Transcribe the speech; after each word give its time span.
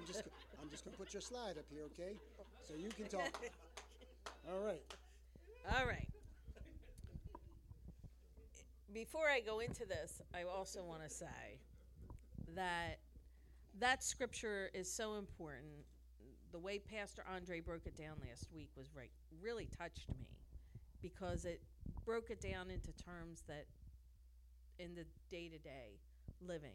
I'm 0.00 0.06
just, 0.06 0.22
I'm 0.62 0.70
just 0.70 0.84
gonna 0.84 0.96
put 0.96 1.12
your 1.12 1.20
slide 1.20 1.58
up 1.58 1.66
here, 1.70 1.82
okay? 1.92 2.16
So 2.66 2.74
you 2.74 2.88
can 2.88 3.06
talk. 3.06 3.30
All 4.50 4.60
right. 4.60 4.82
All 5.76 5.86
right. 5.86 6.08
Before 8.94 9.28
I 9.28 9.40
go 9.40 9.60
into 9.60 9.84
this, 9.84 10.22
I 10.34 10.44
also 10.44 10.82
want 10.82 11.02
to 11.02 11.10
say 11.10 11.60
that 12.54 12.98
that 13.78 14.02
scripture 14.02 14.70
is 14.72 14.90
so 14.90 15.16
important. 15.16 15.84
The 16.52 16.58
way 16.58 16.78
Pastor 16.78 17.24
Andre 17.32 17.60
broke 17.60 17.86
it 17.86 17.96
down 17.96 18.16
last 18.26 18.48
week 18.54 18.70
was 18.76 18.88
right, 18.96 19.10
really 19.40 19.68
touched 19.78 20.08
me 20.08 20.26
because 21.02 21.44
it 21.44 21.60
broke 22.04 22.30
it 22.30 22.40
down 22.40 22.70
into 22.70 22.92
terms 22.92 23.44
that 23.46 23.66
in 24.78 24.94
the 24.94 25.04
day 25.30 25.48
to 25.48 25.58
day 25.58 26.00
living. 26.40 26.74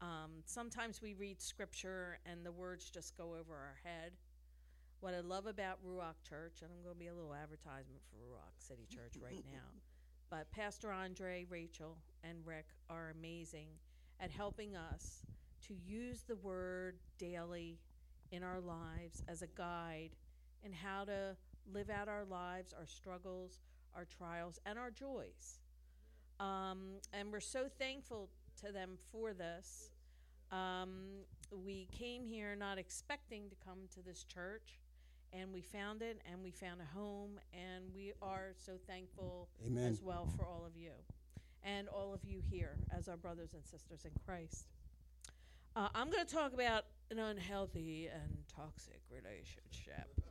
Um, 0.00 0.42
sometimes 0.44 1.00
we 1.00 1.14
read 1.14 1.40
scripture 1.40 2.18
and 2.30 2.44
the 2.44 2.52
words 2.52 2.90
just 2.90 3.16
go 3.16 3.34
over 3.38 3.54
our 3.54 3.78
head. 3.82 4.12
What 5.00 5.14
I 5.14 5.20
love 5.20 5.46
about 5.46 5.78
Ruach 5.86 6.22
Church, 6.28 6.62
and 6.62 6.70
I'm 6.70 6.82
going 6.82 6.94
to 6.94 6.98
be 6.98 7.06
a 7.08 7.14
little 7.14 7.34
advertisement 7.34 8.00
for 8.10 8.16
Ruach 8.16 8.56
City 8.58 8.86
Church 8.88 9.14
right 9.22 9.44
now, 9.52 9.68
but 10.30 10.50
Pastor 10.50 10.90
Andre, 10.90 11.46
Rachel, 11.48 11.96
and 12.24 12.38
Rick 12.44 12.66
are 12.90 13.14
amazing 13.18 13.68
at 14.20 14.30
helping 14.30 14.74
us 14.74 15.22
to 15.68 15.74
use 15.74 16.22
the 16.22 16.36
word 16.36 16.96
daily 17.18 17.78
in 18.32 18.42
our 18.42 18.60
lives 18.60 19.22
as 19.28 19.42
a 19.42 19.46
guide 19.48 20.10
in 20.62 20.72
how 20.72 21.04
to 21.04 21.36
live 21.72 21.90
out 21.90 22.08
our 22.08 22.24
lives, 22.24 22.74
our 22.78 22.86
struggles, 22.86 23.60
our 23.94 24.04
trials, 24.04 24.58
and 24.66 24.78
our 24.78 24.90
joys. 24.90 25.60
Um, 26.40 27.00
and 27.12 27.32
we're 27.32 27.40
so 27.40 27.66
thankful 27.78 28.28
to 28.64 28.72
them 28.72 28.98
for 29.12 29.32
this. 29.32 29.90
Um, 30.52 31.24
we 31.64 31.88
came 31.92 32.24
here 32.24 32.54
not 32.56 32.78
expecting 32.78 33.48
to 33.50 33.56
come 33.64 33.78
to 33.94 34.02
this 34.02 34.24
church, 34.24 34.80
and 35.32 35.52
we 35.52 35.60
found 35.60 36.02
it, 36.02 36.20
and 36.30 36.42
we 36.42 36.50
found 36.50 36.80
a 36.80 36.98
home, 36.98 37.38
and 37.52 37.84
we 37.94 38.12
are 38.22 38.52
so 38.56 38.72
thankful 38.86 39.48
Amen. 39.66 39.90
as 39.90 40.02
well 40.02 40.28
for 40.36 40.46
all 40.46 40.64
of 40.66 40.76
you 40.76 40.92
and 41.64 41.88
all 41.88 42.14
of 42.14 42.24
you 42.24 42.40
here 42.48 42.76
as 42.96 43.08
our 43.08 43.16
brothers 43.16 43.52
and 43.54 43.64
sisters 43.64 44.04
in 44.04 44.12
Christ. 44.24 44.66
Uh, 45.74 45.88
I'm 45.94 46.10
going 46.10 46.24
to 46.24 46.32
talk 46.32 46.54
about 46.54 46.84
an 47.10 47.18
unhealthy 47.18 48.08
and 48.12 48.38
toxic 48.54 49.00
relationship. 49.10 50.25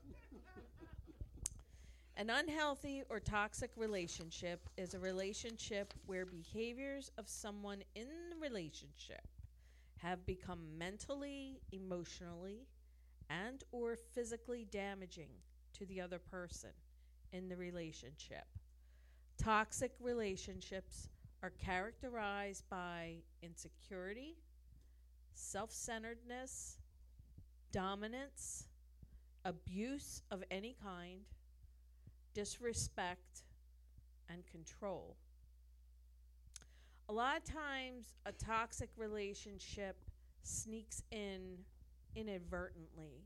An 2.17 2.29
unhealthy 2.29 3.03
or 3.09 3.19
toxic 3.19 3.71
relationship 3.75 4.69
is 4.77 4.93
a 4.93 4.99
relationship 4.99 5.93
where 6.05 6.25
behaviors 6.25 7.11
of 7.17 7.27
someone 7.27 7.83
in 7.93 8.07
the 8.29 8.37
relationship 8.37 9.27
have 9.97 10.25
become 10.25 10.77
mentally, 10.77 11.59
emotionally, 11.73 12.67
and 13.29 13.63
or 13.73 13.97
physically 13.97 14.65
damaging 14.71 15.31
to 15.73 15.85
the 15.87 15.99
other 15.99 16.19
person 16.19 16.69
in 17.33 17.49
the 17.49 17.57
relationship. 17.57 18.45
Toxic 19.37 19.91
relationships 19.99 21.09
are 21.43 21.49
characterized 21.49 22.63
by 22.69 23.15
insecurity, 23.43 24.37
self-centeredness, 25.33 26.77
dominance, 27.73 28.67
abuse 29.43 30.21
of 30.31 30.43
any 30.49 30.77
kind, 30.81 31.25
disrespect, 32.35 33.43
and 34.29 34.45
control. 34.45 35.15
A 37.09 37.13
lot 37.13 37.37
of 37.37 37.43
times, 37.43 38.13
a 38.25 38.31
toxic 38.31 38.89
relationship 38.97 39.95
sneaks 40.43 41.01
in 41.11 41.57
inadvertently. 42.15 43.23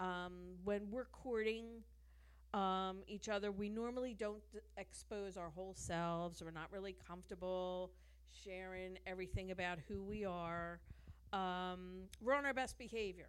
Um, 0.00 0.32
when 0.64 0.90
we're 0.90 1.06
courting 1.06 1.66
um, 2.54 2.98
each 3.06 3.28
other, 3.28 3.52
we 3.52 3.68
normally 3.68 4.14
don't 4.14 4.42
d- 4.52 4.58
expose 4.76 5.36
our 5.36 5.50
whole 5.50 5.74
selves. 5.74 6.42
We're 6.42 6.50
not 6.50 6.70
really 6.72 6.96
comfortable 7.06 7.92
sharing 8.44 8.98
everything 9.06 9.50
about 9.50 9.78
who 9.88 10.02
we 10.02 10.24
are. 10.24 10.80
Um, 11.32 12.08
we're 12.20 12.34
on 12.34 12.44
our 12.44 12.54
best 12.54 12.78
behavior, 12.78 13.28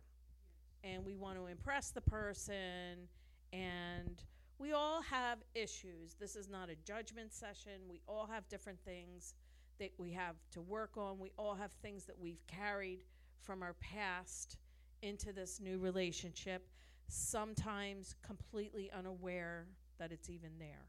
and 0.84 1.06
we 1.06 1.16
want 1.16 1.38
to 1.38 1.48
impress 1.48 1.90
the 1.92 2.02
person 2.02 3.08
and 3.54 4.24
we 4.60 4.72
all 4.72 5.02
have 5.02 5.40
issues. 5.56 6.16
This 6.20 6.36
is 6.36 6.50
not 6.50 6.70
a 6.70 6.76
judgment 6.86 7.34
session. 7.34 7.82
We 7.90 8.02
all 8.08 8.28
have 8.28 8.48
different 8.50 8.80
things 8.86 9.34
that 9.80 9.92
we 9.98 10.12
have 10.12 10.36
to 10.52 10.62
work 10.62 10.92
on. 10.98 11.20
We 11.20 11.32
all 11.38 11.56
have 11.56 11.72
things 11.82 12.06
that 12.06 12.20
we've 12.20 12.46
carried 12.48 13.04
from 13.42 13.64
our 13.64 13.74
past 13.74 14.58
into 15.02 15.34
this 15.34 15.60
new 15.60 15.80
relationship, 15.80 16.68
sometimes 17.08 18.16
completely 18.26 18.90
unaware 18.92 19.68
that 20.00 20.12
it's 20.12 20.30
even 20.30 20.52
there 20.60 20.88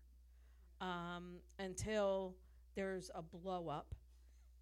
um, 0.81 1.37
until 1.59 2.35
there's 2.75 3.11
a 3.15 3.23
blow 3.23 3.69
up. 3.69 3.95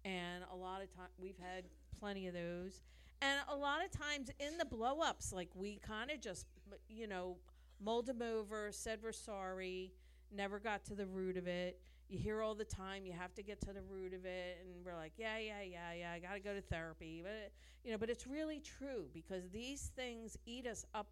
And 0.05 0.43
a 0.51 0.55
lot 0.55 0.81
of 0.81 0.93
time 0.95 1.07
we've 1.17 1.37
had 1.39 1.65
plenty 1.99 2.27
of 2.27 2.33
those. 2.33 2.81
And 3.21 3.39
a 3.49 3.55
lot 3.55 3.85
of 3.85 3.91
times 3.91 4.29
in 4.39 4.57
the 4.57 4.65
blow 4.65 4.99
ups, 4.99 5.31
like 5.31 5.49
we 5.55 5.77
kind 5.77 6.11
of 6.11 6.19
just, 6.19 6.45
you 6.89 7.07
know, 7.07 7.37
mulled 7.83 8.05
them 8.05 8.21
over, 8.21 8.69
said 8.71 8.99
we're 9.03 9.11
sorry, 9.11 9.91
never 10.35 10.59
got 10.59 10.83
to 10.85 10.95
the 10.95 11.05
root 11.05 11.37
of 11.37 11.47
it. 11.47 11.79
You 12.09 12.19
hear 12.19 12.41
all 12.41 12.55
the 12.55 12.65
time 12.65 13.05
you 13.05 13.13
have 13.13 13.33
to 13.35 13.43
get 13.43 13.61
to 13.61 13.73
the 13.73 13.81
root 13.81 14.13
of 14.13 14.25
it, 14.25 14.59
and 14.61 14.85
we're 14.85 14.95
like, 14.95 15.13
yeah, 15.17 15.37
yeah, 15.39 15.61
yeah, 15.61 15.93
yeah, 15.93 16.11
I 16.11 16.19
got 16.19 16.33
to 16.33 16.39
go 16.39 16.53
to 16.53 16.61
therapy. 16.61 17.21
But 17.23 17.51
you 17.83 17.91
know, 17.91 17.97
but 17.97 18.09
it's 18.09 18.27
really 18.27 18.59
true 18.59 19.07
because 19.13 19.49
these 19.49 19.91
things 19.95 20.37
eat 20.45 20.67
us 20.67 20.85
up 20.93 21.07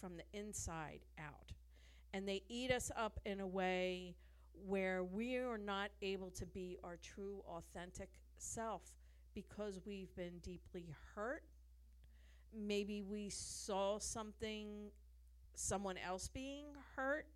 from 0.00 0.16
the 0.16 0.24
inside 0.32 1.00
out, 1.18 1.52
and 2.12 2.26
they 2.26 2.42
eat 2.48 2.70
us 2.70 2.90
up 2.96 3.20
in 3.24 3.40
a 3.40 3.46
way 3.46 4.16
where 4.66 5.04
we 5.04 5.36
are 5.36 5.58
not 5.58 5.90
able 6.02 6.30
to 6.30 6.46
be 6.46 6.78
our 6.82 6.96
true, 6.96 7.42
authentic 7.46 8.08
self 8.38 8.82
because 9.34 9.78
we've 9.86 10.14
been 10.16 10.38
deeply 10.42 10.86
hurt. 11.14 11.44
Maybe 12.52 13.02
we 13.02 13.30
saw 13.30 13.98
something 13.98 14.90
someone 15.60 15.96
else 15.98 16.28
being 16.28 16.66
hurt. 16.96 17.26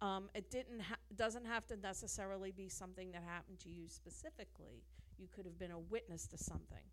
Um, 0.00 0.28
it 0.34 0.50
didn't 0.50 0.80
ha- 0.80 0.96
doesn't 1.16 1.46
have 1.46 1.66
to 1.68 1.76
necessarily 1.76 2.50
be 2.50 2.68
something 2.68 3.12
that 3.12 3.22
happened 3.26 3.60
to 3.60 3.68
you 3.68 3.88
specifically. 3.88 4.82
You 5.18 5.28
could 5.34 5.44
have 5.44 5.58
been 5.58 5.70
a 5.70 5.78
witness 5.78 6.26
to 6.28 6.38
something, 6.38 6.84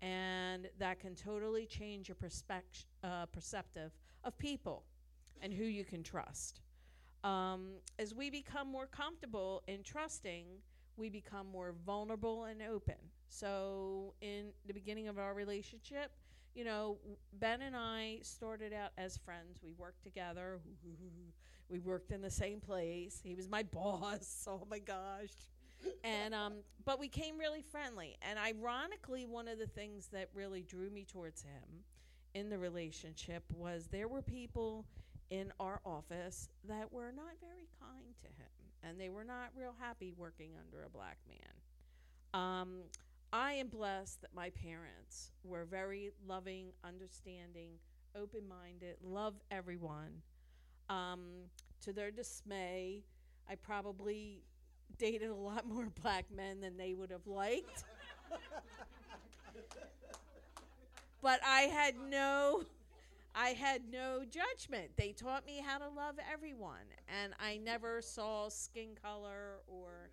and 0.00 0.68
that 0.78 1.00
can 1.00 1.14
totally 1.14 1.66
change 1.66 2.08
your 2.08 2.16
perspective 2.16 2.84
uh, 3.02 3.26
perceptive 3.26 3.92
of 4.24 4.36
people 4.38 4.84
and 5.40 5.52
who 5.52 5.64
you 5.64 5.84
can 5.84 6.02
trust. 6.02 6.60
Um, 7.24 7.74
as 7.98 8.14
we 8.14 8.30
become 8.30 8.68
more 8.70 8.86
comfortable 8.86 9.62
in 9.66 9.82
trusting, 9.82 10.44
we 10.96 11.08
become 11.08 11.46
more 11.50 11.74
vulnerable 11.86 12.44
and 12.44 12.60
open. 12.62 12.96
So, 13.28 14.14
in 14.20 14.46
the 14.66 14.74
beginning 14.74 15.08
of 15.08 15.18
our 15.18 15.32
relationship, 15.32 16.12
you 16.54 16.64
know, 16.64 16.98
Ben 17.38 17.62
and 17.62 17.76
I 17.76 18.18
started 18.22 18.72
out 18.72 18.90
as 18.98 19.16
friends. 19.18 19.58
We 19.62 19.72
worked 19.72 20.02
together. 20.02 20.60
We 21.68 21.78
worked 21.78 22.12
in 22.12 22.20
the 22.20 22.30
same 22.30 22.60
place. 22.60 23.18
He 23.24 23.34
was 23.34 23.48
my 23.48 23.62
boss. 23.72 24.46
Oh 24.46 24.66
my 24.70 24.78
gosh. 24.78 25.30
and 26.04 26.34
um, 26.34 26.52
but 26.84 27.00
we 27.00 27.08
came 27.08 27.38
really 27.38 27.62
friendly. 27.62 28.16
And 28.20 28.38
ironically, 28.38 29.24
one 29.24 29.48
of 29.48 29.58
the 29.58 29.66
things 29.66 30.08
that 30.12 30.28
really 30.34 30.62
drew 30.62 30.90
me 30.90 31.06
towards 31.10 31.40
him 31.42 31.84
in 32.34 32.50
the 32.50 32.58
relationship 32.58 33.42
was 33.54 33.86
there 33.86 34.06
were 34.06 34.20
people 34.20 34.84
in 35.30 35.50
our 35.58 35.80
office 35.86 36.50
that 36.68 36.92
were 36.92 37.10
not 37.10 37.32
very 37.40 37.68
kind 37.80 38.14
to 38.20 38.26
him, 38.28 38.50
and 38.82 39.00
they 39.00 39.08
were 39.08 39.24
not 39.24 39.48
real 39.56 39.74
happy 39.80 40.12
working 40.14 40.50
under 40.62 40.84
a 40.84 40.90
black 40.90 41.16
man. 41.26 41.54
Um, 42.34 42.68
I 43.32 43.54
am 43.54 43.68
blessed 43.68 44.20
that 44.20 44.34
my 44.34 44.50
parents 44.50 45.30
were 45.42 45.64
very 45.64 46.10
loving, 46.26 46.66
understanding, 46.84 47.72
open 48.14 48.42
minded, 48.46 48.96
love 49.02 49.34
everyone. 49.50 50.20
Um, 50.90 51.20
to 51.82 51.94
their 51.94 52.10
dismay, 52.10 53.04
I 53.48 53.54
probably 53.54 54.42
dated 54.98 55.30
a 55.30 55.34
lot 55.34 55.66
more 55.66 55.88
black 56.02 56.26
men 56.34 56.60
than 56.60 56.76
they 56.76 56.92
would 56.92 57.10
have 57.10 57.26
liked. 57.26 57.84
but 61.22 61.40
I 61.46 61.62
had 61.62 61.94
no 62.10 62.64
I 63.34 63.50
had 63.50 63.90
no 63.90 64.24
judgment. 64.28 64.90
They 64.98 65.12
taught 65.12 65.46
me 65.46 65.62
how 65.66 65.78
to 65.78 65.88
love 65.88 66.16
everyone 66.30 66.84
and 67.08 67.32
I 67.40 67.56
never 67.56 68.02
saw 68.02 68.50
skin 68.50 68.90
color 69.02 69.60
or 69.66 70.10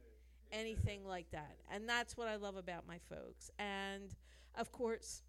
anything 0.52 1.06
like 1.06 1.30
that. 1.32 1.58
And 1.72 1.88
that's 1.88 2.18
what 2.18 2.28
I 2.28 2.36
love 2.36 2.56
about 2.56 2.88
my 2.88 2.98
folks. 3.10 3.52
And 3.60 4.16
of 4.56 4.72
course, 4.72 5.22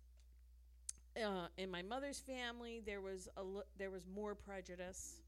uh, 1.16 1.46
in 1.58 1.70
my 1.70 1.82
mother's 1.82 2.20
family, 2.20 2.82
there 2.84 3.00
was 3.00 3.28
a 3.36 3.40
l- 3.40 3.64
there 3.76 3.90
was 3.90 4.06
more 4.06 4.34
prejudice, 4.34 5.22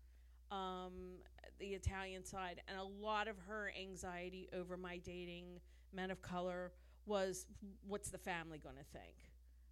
um, 0.51 1.19
the 1.59 1.69
Italian 1.69 2.25
side, 2.25 2.63
and 2.69 2.79
a 2.79 3.05
lot 3.05 3.29
of 3.29 3.37
her 3.49 3.73
anxiety 3.81 4.49
over 4.53 4.77
my 4.77 4.99
dating 4.99 5.61
men 5.93 6.11
of 6.11 6.23
color 6.23 6.73
was, 7.05 7.47
what's 7.87 8.11
the 8.11 8.19
family 8.19 8.59
going 8.59 8.77
to 8.77 8.99
think? 8.99 9.17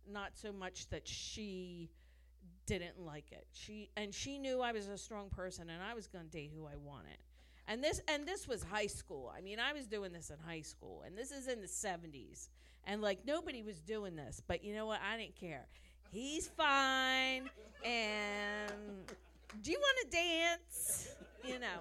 not 0.09 0.37
so 0.37 0.53
much 0.53 0.89
that 0.91 1.07
she 1.07 1.91
didn't 2.67 2.99
like 2.99 3.33
it. 3.33 3.47
She 3.53 3.91
and 3.97 4.15
she 4.15 4.39
knew 4.39 4.61
I 4.61 4.73
was 4.73 4.89
a 4.89 4.99
strong 4.99 5.29
person 5.29 5.71
and 5.71 5.83
I 5.83 5.95
was 5.95 6.07
going 6.07 6.25
to 6.25 6.31
date 6.31 6.53
who 6.55 6.67
I 6.67 6.77
wanted. 6.77 7.19
And 7.71 7.85
this 7.85 8.03
and 8.09 8.27
this 8.27 8.49
was 8.49 8.65
high 8.65 8.89
school. 8.89 9.33
I 9.35 9.41
mean, 9.41 9.61
I 9.61 9.73
was 9.73 9.87
doing 9.87 10.13
this 10.13 10.31
in 10.31 10.37
high 10.45 10.63
school 10.63 11.05
and 11.07 11.17
this 11.17 11.31
is 11.31 11.47
in 11.47 11.61
the 11.61 11.69
70s. 11.69 12.49
And 12.85 13.01
like 13.01 13.25
nobody 13.25 13.63
was 13.63 13.79
doing 13.79 14.17
this, 14.17 14.43
but 14.45 14.65
you 14.65 14.75
know 14.75 14.87
what? 14.87 15.01
I 15.09 15.17
didn't 15.17 15.37
care. 15.37 15.69
He's 16.11 16.49
fine 16.49 17.49
and 17.85 18.73
do 19.63 19.71
you 19.71 19.79
want 19.79 20.11
to 20.11 20.17
dance? 20.17 21.15
You 21.45 21.61
know. 21.61 21.79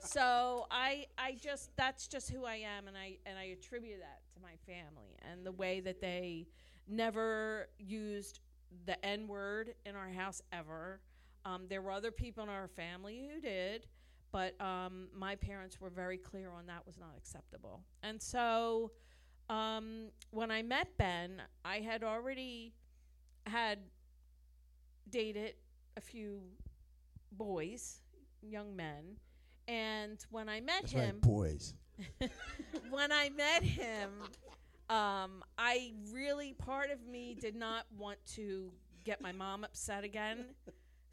So 0.00 0.66
I 0.70 1.04
I 1.18 1.36
just 1.38 1.68
that's 1.76 2.08
just 2.08 2.30
who 2.30 2.46
I 2.46 2.54
am 2.54 2.88
and 2.88 2.96
I 2.96 3.18
and 3.26 3.38
I 3.38 3.44
attribute 3.44 4.00
that 4.00 4.20
to 4.34 4.40
my 4.40 4.56
family 4.66 5.18
and 5.30 5.44
the 5.44 5.52
way 5.52 5.80
that 5.80 6.00
they 6.00 6.46
never 6.88 7.68
used 7.78 8.40
the 8.86 9.04
N 9.04 9.28
word 9.28 9.74
in 9.84 9.96
our 9.96 10.08
house 10.08 10.40
ever. 10.50 11.00
Um, 11.44 11.66
there 11.68 11.82
were 11.82 11.92
other 11.92 12.10
people 12.10 12.42
in 12.42 12.48
our 12.48 12.68
family 12.68 13.30
who 13.32 13.40
did, 13.40 13.86
but 14.32 14.60
um, 14.60 15.08
my 15.14 15.34
parents 15.36 15.80
were 15.80 15.90
very 15.90 16.18
clear 16.18 16.50
on 16.50 16.66
that 16.66 16.86
was 16.86 16.98
not 16.98 17.14
acceptable. 17.16 17.80
And 18.02 18.20
so 18.20 18.92
um, 19.48 20.08
when 20.30 20.50
I 20.50 20.62
met 20.62 20.88
Ben, 20.98 21.42
I 21.64 21.78
had 21.78 22.02
already 22.02 22.72
had 23.46 23.78
dated 25.08 25.54
a 25.96 26.00
few 26.00 26.40
boys, 27.32 28.00
young 28.42 28.74
men. 28.74 29.16
And 29.68 30.24
when 30.30 30.48
I 30.48 30.60
met 30.60 30.82
That's 30.82 30.92
him, 30.92 31.04
right, 31.04 31.20
boys. 31.20 31.74
when 32.90 33.10
I 33.12 33.30
met 33.30 33.62
him, 33.62 34.10
um, 34.90 35.42
I 35.58 35.92
really 36.12 36.52
part 36.52 36.90
of 36.90 37.04
me 37.06 37.36
did 37.40 37.56
not 37.56 37.86
want 37.96 38.18
to 38.34 38.70
get 39.04 39.20
my 39.20 39.32
mom 39.32 39.64
upset 39.64 40.04
again. 40.04 40.44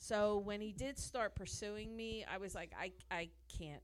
So 0.04 0.40
when 0.40 0.60
he 0.60 0.74
did 0.74 1.00
start 1.00 1.34
pursuing 1.34 1.96
me, 1.96 2.26
I 2.30 2.38
was 2.38 2.54
like, 2.54 2.74
I 2.78 2.92
I 3.10 3.30
can't, 3.58 3.82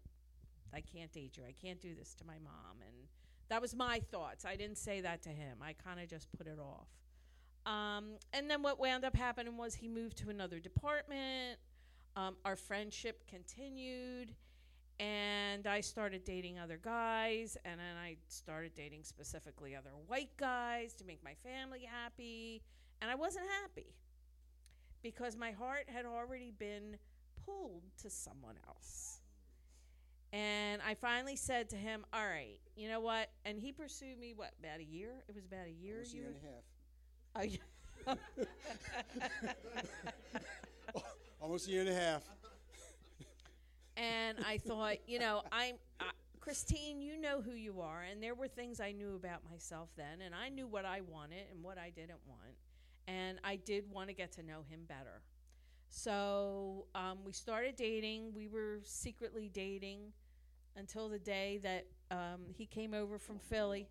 I 0.74 0.82
can't 0.82 1.10
date 1.14 1.38
you. 1.38 1.44
I 1.48 1.54
can't 1.54 1.80
do 1.80 1.96
this 1.96 2.14
to 2.16 2.26
my 2.26 2.38
mom. 2.44 2.82
And 2.86 3.08
that 3.48 3.62
was 3.62 3.74
my 3.74 4.02
thoughts. 4.12 4.44
I 4.44 4.58
didn't 4.58 4.78
say 4.78 5.00
that 5.00 5.22
to 5.24 5.30
him. 5.30 5.60
I 5.62 5.72
kind 5.72 5.98
of 5.98 6.10
just 6.10 6.28
put 6.38 6.46
it 6.46 6.60
off. 6.60 6.90
Um, 7.66 8.18
and 8.34 8.52
then 8.52 8.62
what 8.62 8.82
wound 8.82 9.06
up 9.06 9.16
happening 9.16 9.56
was 9.56 9.76
he 9.76 9.88
moved 9.88 10.18
to 10.18 10.30
another 10.30 10.60
department. 10.60 11.58
Um, 12.18 12.36
our 12.44 12.58
friendship 12.58 13.24
continued 13.26 14.36
and 15.00 15.68
I 15.68 15.80
started 15.80 16.26
dating 16.26 16.60
other 16.60 16.78
guys, 16.84 17.56
and 17.64 17.80
then 17.80 17.96
I 17.96 18.18
started 18.28 18.74
dating 18.76 19.06
specifically 19.06 19.74
other 19.74 19.92
white 20.08 20.36
guys 20.36 20.94
to 20.96 21.06
make 21.06 21.24
my 21.24 21.36
family 21.36 21.88
happy, 21.90 22.62
and 23.02 23.10
I 23.10 23.16
wasn't 23.16 23.46
happy 23.62 23.96
because 25.02 25.36
my 25.36 25.52
heart 25.52 25.86
had 25.88 26.06
already 26.06 26.52
been 26.52 26.98
pulled 27.46 27.84
to 28.02 28.10
someone 28.10 28.56
else. 28.68 29.20
And 30.32 30.82
I 30.88 30.94
finally 30.94 31.36
said 31.36 31.70
to 31.70 31.76
him, 31.76 32.06
"All 32.14 32.28
right, 32.28 32.60
you 32.76 32.88
know 32.88 33.00
what?" 33.00 33.32
And 33.46 33.60
he 33.60 33.72
pursued 33.72 34.20
me 34.20 34.34
what 34.34 34.54
about 34.60 34.80
a 34.80 34.84
year? 34.84 35.24
It 35.28 35.36
was 35.36 35.46
about 35.46 35.66
a 35.66 35.72
year. 35.72 35.96
Almost 35.96 36.14
a 36.14 36.18
you 36.18 36.22
year 36.22 36.32
and 36.36 36.38
a 36.38 36.48
half. 36.48 38.18
Oh. 40.86 41.02
Almost 41.42 41.68
a 41.68 41.72
year 41.72 41.82
and 41.82 41.90
a 41.90 41.96
half. 41.96 42.24
and 43.98 44.38
I 44.46 44.58
thought, 44.60 44.98
you 45.08 45.20
know, 45.20 45.42
I'm 45.52 45.76
uh, 46.00 46.06
Christine. 46.40 47.02
You 47.02 47.20
know 47.20 47.42
who 47.42 47.54
you 47.54 47.82
are, 47.82 48.04
and 48.04 48.22
there 48.22 48.36
were 48.36 48.48
things 48.48 48.80
I 48.80 48.92
knew 48.92 49.16
about 49.16 49.42
myself 49.50 49.90
then, 49.98 50.22
and 50.24 50.36
I 50.36 50.50
knew 50.50 50.68
what 50.68 50.86
I 50.86 51.02
wanted 51.02 51.46
and 51.52 51.64
what 51.64 51.78
I 51.78 51.90
didn't 51.90 52.20
want, 52.28 52.56
and 53.10 53.40
I 53.44 53.56
did 53.56 53.90
want 53.92 54.10
to 54.10 54.14
get 54.14 54.32
to 54.34 54.44
know 54.44 54.64
him 54.70 54.82
better. 54.88 55.22
So 55.90 56.86
um, 56.94 57.20
we 57.26 57.34
started 57.34 57.76
dating. 57.76 58.34
We 58.36 58.48
were 58.48 58.80
secretly 58.84 59.50
dating 59.52 60.14
until 60.76 61.10
the 61.10 61.18
day 61.18 61.60
that 61.64 61.88
um, 62.12 62.42
he 62.56 62.66
came 62.68 62.94
over 62.94 63.18
from 63.18 63.40
Philly. 63.40 63.88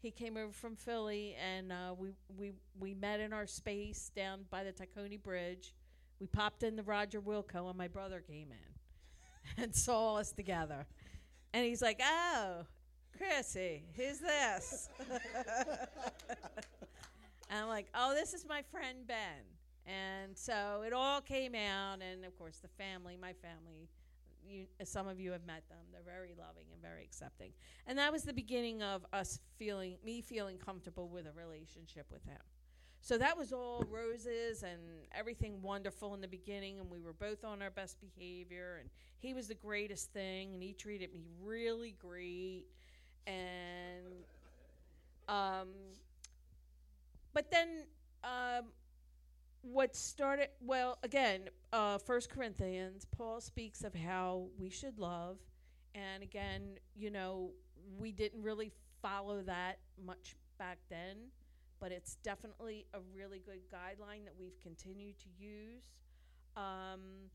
He 0.00 0.10
came 0.10 0.38
over 0.38 0.52
from 0.52 0.76
Philly, 0.76 1.36
and 1.38 1.70
uh, 1.70 1.94
we 1.96 2.10
we 2.34 2.52
we 2.78 2.94
met 2.94 3.20
in 3.20 3.34
our 3.34 3.46
space 3.46 4.10
down 4.16 4.46
by 4.50 4.64
the 4.64 4.72
Tacony 4.72 5.22
Bridge. 5.22 5.74
We 6.18 6.26
popped 6.26 6.62
in 6.62 6.76
the 6.76 6.82
Roger 6.82 7.20
Wilco, 7.20 7.68
and 7.68 7.76
my 7.76 7.88
brother 7.88 8.22
came 8.26 8.48
in 8.50 9.62
and 9.62 9.74
saw 9.74 10.16
us 10.16 10.32
together. 10.32 10.86
And 11.52 11.66
he's 11.66 11.82
like, 11.82 12.00
"Oh, 12.02 12.64
Chrissy, 13.18 13.84
who's 13.94 14.20
this?" 14.20 14.88
and 17.50 17.58
I'm 17.58 17.68
like, 17.68 17.88
"Oh, 17.94 18.14
this 18.14 18.32
is 18.32 18.46
my 18.48 18.62
friend 18.62 19.06
Ben." 19.06 19.44
And 19.86 20.36
so 20.36 20.82
it 20.86 20.92
all 20.92 21.20
came 21.20 21.54
out, 21.54 21.98
and 22.00 22.24
of 22.24 22.38
course, 22.38 22.58
the 22.58 22.68
family, 22.68 23.16
my 23.20 23.32
family, 23.32 23.88
you, 24.46 24.66
some 24.84 25.08
of 25.08 25.18
you 25.20 25.32
have 25.32 25.44
met 25.46 25.68
them. 25.68 25.78
They're 25.92 26.02
very 26.04 26.34
loving 26.38 26.66
and 26.72 26.80
very 26.80 27.02
accepting. 27.02 27.52
And 27.86 27.98
that 27.98 28.12
was 28.12 28.22
the 28.22 28.32
beginning 28.32 28.82
of 28.82 29.04
us 29.12 29.40
feeling, 29.58 29.96
me 30.04 30.20
feeling 30.20 30.58
comfortable 30.58 31.08
with 31.08 31.26
a 31.26 31.32
relationship 31.32 32.06
with 32.10 32.24
him. 32.24 32.40
So 33.02 33.16
that 33.16 33.36
was 33.36 33.52
all 33.52 33.82
roses 33.90 34.62
and 34.62 34.80
everything 35.12 35.62
wonderful 35.62 36.14
in 36.14 36.20
the 36.20 36.28
beginning, 36.28 36.78
and 36.80 36.90
we 36.90 37.00
were 37.00 37.14
both 37.14 37.44
on 37.44 37.62
our 37.62 37.70
best 37.70 37.96
behavior, 38.00 38.78
and 38.80 38.90
he 39.18 39.32
was 39.32 39.48
the 39.48 39.54
greatest 39.54 40.12
thing, 40.12 40.52
and 40.52 40.62
he 40.62 40.74
treated 40.74 41.12
me 41.12 41.24
really 41.42 41.96
great, 41.98 42.66
and 43.26 44.04
um, 45.28 45.68
but 47.32 47.50
then 47.50 47.84
um, 48.24 48.66
what 49.62 49.94
started 49.94 50.48
well 50.60 50.98
again, 51.02 51.42
uh, 51.72 51.98
Corinthians, 52.28 53.06
Paul 53.16 53.40
speaks 53.40 53.84
of 53.84 53.94
how 53.94 54.48
we 54.58 54.70
should 54.70 54.98
love, 54.98 55.38
and 55.94 56.22
again, 56.22 56.78
you 56.94 57.10
know, 57.10 57.50
we 57.98 58.12
didn't 58.12 58.42
really 58.42 58.72
follow 59.02 59.42
that 59.42 59.78
much 60.04 60.36
back 60.58 60.78
then 60.88 61.16
but 61.80 61.90
it's 61.90 62.16
definitely 62.16 62.86
a 62.94 62.98
really 63.14 63.40
good 63.40 63.60
guideline 63.72 64.24
that 64.24 64.34
we've 64.38 64.60
continued 64.62 65.18
to 65.18 65.28
use. 65.38 65.82
Um, 66.56 67.30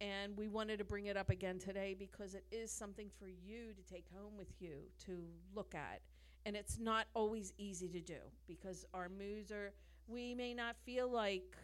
and 0.00 0.36
we 0.36 0.48
wanted 0.48 0.78
to 0.78 0.84
bring 0.84 1.06
it 1.06 1.16
up 1.16 1.30
again 1.30 1.58
today 1.58 1.94
because 1.96 2.34
it 2.34 2.44
is 2.50 2.70
something 2.70 3.08
for 3.18 3.28
you 3.28 3.72
to 3.72 3.92
take 3.92 4.04
home 4.14 4.36
with 4.36 4.52
you 4.60 4.76
to 5.06 5.24
look 5.54 5.74
at. 5.74 6.00
And 6.46 6.56
it's 6.56 6.78
not 6.78 7.06
always 7.14 7.52
easy 7.58 7.88
to 7.88 8.00
do 8.00 8.18
because 8.46 8.86
our 8.94 9.08
moods 9.08 9.52
are, 9.52 9.72
we 10.06 10.34
may 10.34 10.54
not 10.54 10.76
feel 10.84 11.10
like 11.10 11.56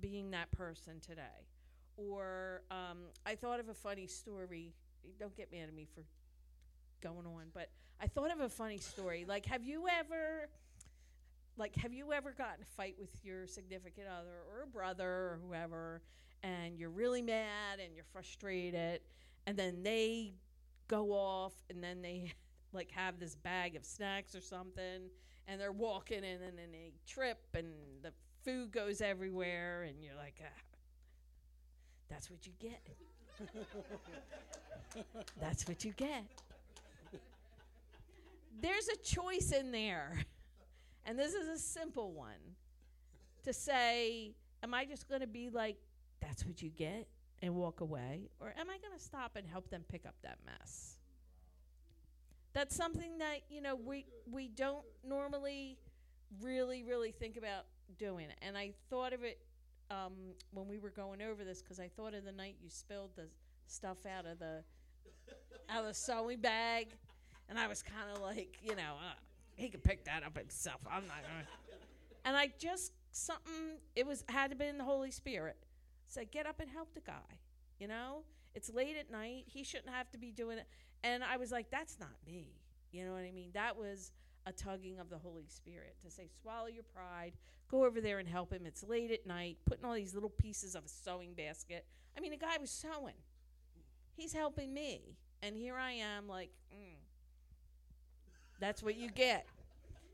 being 0.00 0.30
that 0.32 0.50
person 0.52 1.00
today. 1.00 1.46
Or 1.96 2.62
um, 2.70 2.98
I 3.24 3.36
thought 3.36 3.60
of 3.60 3.68
a 3.68 3.74
funny 3.74 4.06
story. 4.06 4.74
Don't 5.18 5.36
get 5.36 5.52
mad 5.52 5.68
at 5.68 5.74
me 5.74 5.86
for 5.94 6.02
going 7.00 7.26
on, 7.26 7.44
but 7.54 7.70
I 8.00 8.06
thought 8.06 8.32
of 8.32 8.40
a 8.40 8.48
funny 8.48 8.78
story. 8.78 9.24
Like, 9.26 9.46
have 9.46 9.64
you 9.64 9.86
ever 9.88 10.48
like 11.58 11.74
have 11.76 11.92
you 11.92 12.12
ever 12.12 12.32
gotten 12.32 12.62
a 12.62 12.66
fight 12.76 12.96
with 12.98 13.10
your 13.24 13.46
significant 13.46 14.06
other 14.08 14.36
or 14.52 14.64
a 14.64 14.66
brother 14.66 15.08
or 15.08 15.40
whoever 15.46 16.02
and 16.42 16.78
you're 16.78 16.90
really 16.90 17.22
mad 17.22 17.80
and 17.82 17.94
you're 17.94 18.04
frustrated 18.12 19.00
and 19.46 19.56
then 19.56 19.82
they 19.82 20.34
go 20.88 21.12
off 21.12 21.54
and 21.70 21.82
then 21.82 22.02
they 22.02 22.32
like 22.72 22.90
have 22.90 23.18
this 23.18 23.34
bag 23.34 23.76
of 23.76 23.84
snacks 23.84 24.34
or 24.34 24.40
something 24.40 25.10
and 25.48 25.60
they're 25.60 25.72
walking 25.72 26.18
in 26.18 26.42
and 26.42 26.58
then 26.58 26.72
they 26.72 26.92
trip 27.06 27.38
and 27.54 27.68
the 28.02 28.12
food 28.44 28.70
goes 28.70 29.00
everywhere 29.00 29.82
and 29.82 30.02
you're 30.02 30.16
like 30.16 30.40
ah, 30.42 30.62
that's 32.08 32.30
what 32.30 32.46
you 32.46 32.52
get 32.58 32.86
that's 35.40 35.66
what 35.68 35.84
you 35.84 35.92
get 35.92 36.24
there's 38.60 38.88
a 38.88 38.96
choice 38.96 39.52
in 39.52 39.70
there 39.70 40.24
and 41.06 41.18
this 41.18 41.34
is 41.34 41.48
a 41.48 41.58
simple 41.58 42.12
one 42.12 42.56
to 43.46 43.52
say, 43.52 44.32
am 44.62 44.74
I 44.74 44.84
just 44.84 45.08
going 45.08 45.20
to 45.20 45.26
be 45.26 45.50
like, 45.50 45.76
that's 46.20 46.44
what 46.44 46.60
you 46.60 46.68
get 46.68 47.06
and 47.42 47.54
walk 47.54 47.80
away? 47.80 48.28
Or 48.40 48.48
am 48.58 48.68
I 48.68 48.78
going 48.78 48.92
to 48.96 49.02
stop 49.02 49.36
and 49.36 49.46
help 49.46 49.70
them 49.70 49.84
pick 49.88 50.04
up 50.04 50.16
that 50.22 50.38
mess? 50.44 50.95
That's 52.56 52.74
something 52.74 53.18
that, 53.18 53.40
you 53.50 53.60
know, 53.60 53.76
we, 53.76 54.06
we 54.32 54.48
don't 54.48 54.86
normally 55.06 55.76
really, 56.40 56.84
really 56.84 57.10
think 57.10 57.36
about 57.36 57.66
doing. 57.98 58.28
And 58.40 58.56
I 58.56 58.72
thought 58.88 59.12
of 59.12 59.22
it 59.22 59.38
um, 59.90 60.14
when 60.52 60.66
we 60.66 60.78
were 60.78 60.88
going 60.88 61.20
over 61.20 61.44
this 61.44 61.60
because 61.60 61.78
I 61.78 61.88
thought 61.88 62.14
of 62.14 62.24
the 62.24 62.32
night 62.32 62.56
you 62.62 62.70
spilled 62.70 63.10
the 63.14 63.26
stuff 63.66 63.98
out 64.06 64.24
of 64.24 64.38
the 64.38 64.64
out 65.68 65.80
of 65.80 65.88
the 65.88 65.94
sewing 65.94 66.40
bag, 66.40 66.94
and 67.50 67.58
I 67.58 67.66
was 67.66 67.82
kind 67.82 68.10
of 68.14 68.22
like, 68.22 68.56
you 68.62 68.74
know, 68.74 68.94
uh, 69.04 69.12
he 69.56 69.68
could 69.68 69.84
pick 69.84 70.06
that 70.06 70.22
up 70.24 70.38
himself. 70.38 70.80
I'm 70.90 71.06
not 71.06 71.18
gonna. 71.22 71.44
And 72.24 72.38
I 72.38 72.54
just 72.58 72.92
something 73.12 73.76
it 73.94 74.06
was 74.06 74.24
had 74.30 74.48
to 74.48 74.56
be 74.56 74.64
the 74.70 74.82
Holy 74.82 75.10
Spirit. 75.10 75.58
Said, 76.06 76.30
get 76.30 76.46
up 76.46 76.60
and 76.60 76.70
help 76.70 76.94
the 76.94 77.02
guy. 77.02 77.36
You 77.78 77.88
know, 77.88 78.22
it's 78.56 78.72
late 78.72 78.96
at 78.98 79.10
night. 79.10 79.44
He 79.46 79.62
shouldn't 79.62 79.90
have 79.90 80.10
to 80.10 80.18
be 80.18 80.32
doing 80.32 80.58
it. 80.58 80.66
And 81.04 81.22
I 81.22 81.36
was 81.36 81.52
like, 81.52 81.70
that's 81.70 82.00
not 82.00 82.14
me. 82.26 82.56
You 82.90 83.04
know 83.04 83.12
what 83.12 83.22
I 83.22 83.30
mean? 83.30 83.50
That 83.52 83.76
was 83.76 84.12
a 84.46 84.52
tugging 84.52 84.98
of 84.98 85.10
the 85.10 85.18
Holy 85.18 85.46
Spirit 85.46 85.96
to 86.02 86.10
say, 86.10 86.28
swallow 86.40 86.66
your 86.66 86.84
pride, 86.84 87.32
go 87.70 87.84
over 87.84 88.00
there 88.00 88.18
and 88.18 88.28
help 88.28 88.52
him. 88.52 88.64
It's 88.64 88.82
late 88.82 89.10
at 89.10 89.26
night, 89.26 89.58
putting 89.66 89.84
all 89.84 89.94
these 89.94 90.14
little 90.14 90.30
pieces 90.30 90.74
of 90.74 90.86
a 90.86 90.88
sewing 90.88 91.34
basket. 91.34 91.84
I 92.16 92.20
mean, 92.20 92.30
the 92.30 92.38
guy 92.38 92.56
was 92.58 92.70
sewing, 92.70 93.14
he's 94.16 94.32
helping 94.32 94.72
me. 94.72 95.18
And 95.42 95.54
here 95.54 95.76
I 95.76 95.92
am, 95.92 96.26
like, 96.26 96.50
mm, 96.74 96.96
that's 98.58 98.82
what 98.82 98.96
you 98.96 99.10
get, 99.10 99.46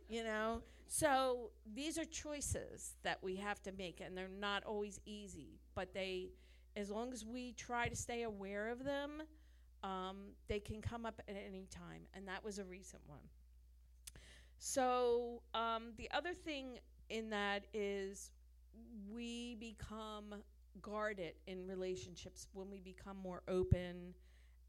you 0.08 0.24
know? 0.24 0.62
So 0.88 1.52
these 1.72 1.96
are 1.96 2.04
choices 2.04 2.96
that 3.04 3.18
we 3.22 3.36
have 3.36 3.62
to 3.62 3.72
make, 3.72 4.00
and 4.00 4.18
they're 4.18 4.28
not 4.28 4.64
always 4.64 4.98
easy, 5.06 5.60
but 5.76 5.94
they, 5.94 6.30
as 6.76 6.90
long 6.90 7.12
as 7.12 7.24
we 7.24 7.52
try 7.52 7.88
to 7.88 7.96
stay 7.96 8.22
aware 8.22 8.68
of 8.68 8.84
them, 8.84 9.22
um, 9.82 10.16
they 10.48 10.60
can 10.60 10.80
come 10.80 11.04
up 11.04 11.20
at 11.28 11.36
any 11.36 11.66
time. 11.70 12.02
And 12.14 12.26
that 12.28 12.44
was 12.44 12.58
a 12.58 12.64
recent 12.64 13.02
one. 13.06 13.20
So 14.58 15.42
um, 15.54 15.92
the 15.96 16.08
other 16.12 16.34
thing 16.34 16.78
in 17.10 17.30
that 17.30 17.64
is 17.74 18.30
we 19.12 19.56
become 19.56 20.36
guarded 20.80 21.34
in 21.46 21.66
relationships 21.66 22.46
when 22.52 22.70
we 22.70 22.80
become 22.80 23.16
more 23.22 23.42
open 23.48 24.14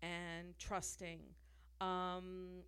and 0.02 0.58
trusting. 0.60 1.20
Um, 1.80 2.64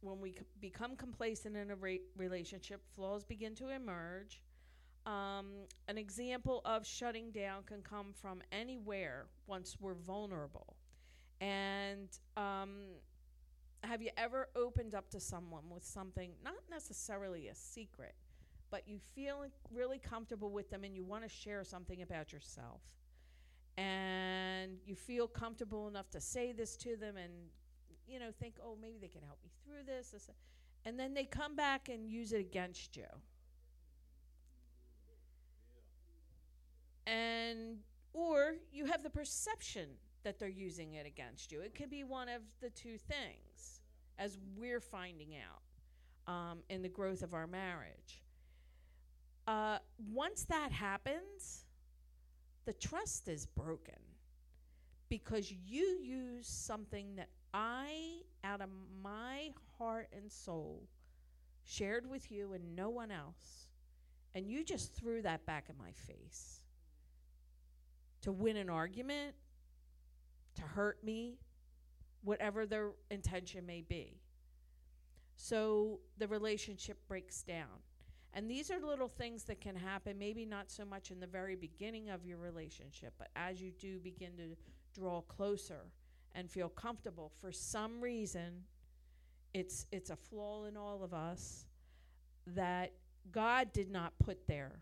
when 0.00 0.20
we 0.20 0.32
c- 0.32 0.38
become 0.60 0.96
complacent 0.96 1.56
in 1.56 1.70
a 1.70 1.76
ra- 1.76 2.04
relationship, 2.16 2.82
flaws 2.94 3.24
begin 3.24 3.54
to 3.56 3.68
emerge. 3.68 4.42
Um, 5.06 5.46
an 5.88 5.96
example 5.96 6.60
of 6.64 6.86
shutting 6.86 7.30
down 7.30 7.62
can 7.64 7.82
come 7.82 8.12
from 8.12 8.42
anywhere 8.52 9.26
once 9.46 9.76
we're 9.80 9.94
vulnerable. 9.94 10.76
And 11.40 12.08
um, 12.36 12.70
have 13.82 14.02
you 14.02 14.10
ever 14.16 14.48
opened 14.54 14.94
up 14.94 15.08
to 15.10 15.20
someone 15.20 15.64
with 15.70 15.84
something, 15.84 16.32
not 16.44 16.62
necessarily 16.70 17.48
a 17.48 17.54
secret, 17.54 18.14
but 18.70 18.86
you 18.86 18.98
feel 18.98 19.46
really 19.72 19.98
comfortable 19.98 20.50
with 20.50 20.70
them 20.70 20.84
and 20.84 20.94
you 20.94 21.02
want 21.02 21.22
to 21.22 21.28
share 21.28 21.64
something 21.64 22.02
about 22.02 22.32
yourself? 22.32 22.82
And 23.78 24.78
you 24.84 24.94
feel 24.94 25.26
comfortable 25.26 25.88
enough 25.88 26.10
to 26.10 26.20
say 26.20 26.52
this 26.52 26.76
to 26.78 26.96
them 26.96 27.16
and, 27.16 27.32
you 28.06 28.18
know, 28.18 28.30
think, 28.38 28.56
oh, 28.62 28.76
maybe 28.80 28.98
they 29.00 29.08
can 29.08 29.22
help 29.22 29.38
me 29.42 29.50
through 29.64 29.84
this. 29.86 30.10
this 30.10 30.28
and 30.84 30.98
then 30.98 31.14
they 31.14 31.24
come 31.24 31.56
back 31.56 31.88
and 31.88 32.08
use 32.08 32.32
it 32.32 32.40
against 32.40 32.96
you. 32.96 33.06
And, 37.06 37.78
or 38.12 38.54
you 38.72 38.86
have 38.86 39.02
the 39.02 39.10
perception 39.10 39.88
that 40.22 40.38
they're 40.38 40.48
using 40.48 40.94
it 40.94 41.06
against 41.06 41.50
you. 41.50 41.60
It 41.60 41.74
could 41.74 41.90
be 41.90 42.04
one 42.04 42.28
of 42.28 42.42
the 42.60 42.70
two 42.70 42.98
things, 42.98 43.80
as 44.18 44.38
we're 44.56 44.80
finding 44.80 45.34
out 45.36 46.32
um, 46.32 46.58
in 46.68 46.82
the 46.82 46.88
growth 46.88 47.22
of 47.22 47.34
our 47.34 47.46
marriage. 47.46 48.22
Uh, 49.46 49.78
once 50.12 50.44
that 50.44 50.70
happens, 50.70 51.64
the 52.66 52.72
trust 52.74 53.28
is 53.28 53.46
broken 53.46 53.94
because 55.08 55.50
you 55.50 55.98
use 56.00 56.46
something 56.46 57.16
that 57.16 57.28
I, 57.52 58.20
out 58.44 58.60
of 58.60 58.68
my 59.02 59.50
heart 59.78 60.08
and 60.16 60.30
soul, 60.30 60.84
shared 61.64 62.08
with 62.08 62.30
you 62.30 62.52
and 62.52 62.76
no 62.76 62.90
one 62.90 63.10
else, 63.10 63.66
and 64.34 64.46
you 64.46 64.64
just 64.64 64.94
threw 64.94 65.22
that 65.22 65.44
back 65.46 65.68
in 65.68 65.76
my 65.76 65.90
face 65.92 66.59
to 68.22 68.32
win 68.32 68.56
an 68.56 68.70
argument 68.70 69.34
to 70.56 70.62
hurt 70.62 71.02
me, 71.02 71.38
whatever 72.22 72.66
their 72.66 72.90
intention 73.10 73.64
may 73.66 73.80
be. 73.80 74.20
So 75.36 76.00
the 76.18 76.28
relationship 76.28 76.98
breaks 77.08 77.42
down. 77.42 77.80
And 78.32 78.48
these 78.48 78.70
are 78.70 78.78
little 78.78 79.08
things 79.08 79.44
that 79.44 79.60
can 79.60 79.74
happen, 79.74 80.18
maybe 80.18 80.44
not 80.44 80.70
so 80.70 80.84
much 80.84 81.10
in 81.10 81.18
the 81.18 81.26
very 81.26 81.56
beginning 81.56 82.10
of 82.10 82.24
your 82.24 82.38
relationship, 82.38 83.14
but 83.18 83.28
as 83.34 83.60
you 83.60 83.72
do 83.72 83.98
begin 83.98 84.36
to 84.36 84.56
draw 84.94 85.22
closer 85.22 85.86
and 86.34 86.48
feel 86.48 86.68
comfortable, 86.68 87.32
for 87.40 87.50
some 87.50 88.00
reason, 88.00 88.62
it's, 89.52 89.86
it's 89.90 90.10
a 90.10 90.16
flaw 90.16 90.66
in 90.66 90.76
all 90.76 91.02
of 91.02 91.12
us 91.12 91.64
that 92.46 92.92
God 93.32 93.72
did 93.72 93.90
not 93.90 94.12
put 94.18 94.46
there, 94.46 94.78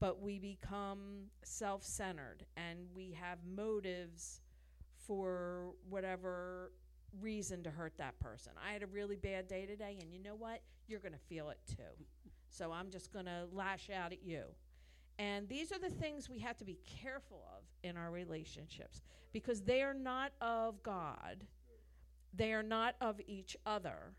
but 0.00 0.20
we 0.20 0.38
become 0.38 1.26
self 1.44 1.84
centered 1.84 2.44
and 2.56 2.78
we 2.94 3.16
have 3.20 3.38
motives 3.54 4.40
for 5.06 5.74
whatever 5.88 6.72
reason 7.20 7.62
to 7.64 7.70
hurt 7.70 7.92
that 7.98 8.18
person. 8.18 8.52
I 8.66 8.72
had 8.72 8.82
a 8.82 8.86
really 8.86 9.16
bad 9.16 9.48
day 9.48 9.66
today, 9.66 9.98
and 10.00 10.12
you 10.12 10.22
know 10.22 10.34
what? 10.34 10.62
You're 10.86 11.00
going 11.00 11.12
to 11.12 11.18
feel 11.18 11.50
it 11.50 11.58
too. 11.68 12.04
so 12.48 12.72
I'm 12.72 12.90
just 12.90 13.12
going 13.12 13.26
to 13.26 13.46
lash 13.52 13.90
out 13.90 14.12
at 14.12 14.22
you. 14.24 14.44
And 15.18 15.48
these 15.48 15.70
are 15.70 15.78
the 15.78 15.90
things 15.90 16.30
we 16.30 16.38
have 16.38 16.56
to 16.58 16.64
be 16.64 16.78
careful 17.02 17.44
of 17.54 17.64
in 17.82 17.96
our 17.96 18.10
relationships 18.10 19.02
because 19.32 19.60
they 19.60 19.82
are 19.82 19.92
not 19.94 20.32
of 20.40 20.82
God, 20.82 21.44
they 22.32 22.52
are 22.52 22.62
not 22.62 22.94
of 23.00 23.20
each 23.26 23.56
other. 23.66 24.14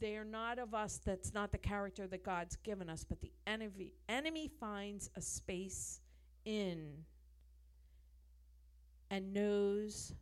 They 0.00 0.16
are 0.16 0.24
not 0.24 0.58
of 0.58 0.74
us, 0.74 1.00
that's 1.04 1.32
not 1.32 1.52
the 1.52 1.58
character 1.58 2.06
that 2.08 2.24
God's 2.24 2.56
given 2.56 2.88
us, 2.88 3.04
but 3.04 3.20
the 3.20 3.32
enemy, 3.46 3.92
enemy 4.08 4.50
finds 4.60 5.10
a 5.16 5.20
space 5.20 6.00
in 6.44 7.04
and 9.10 9.32
knows 9.32 10.14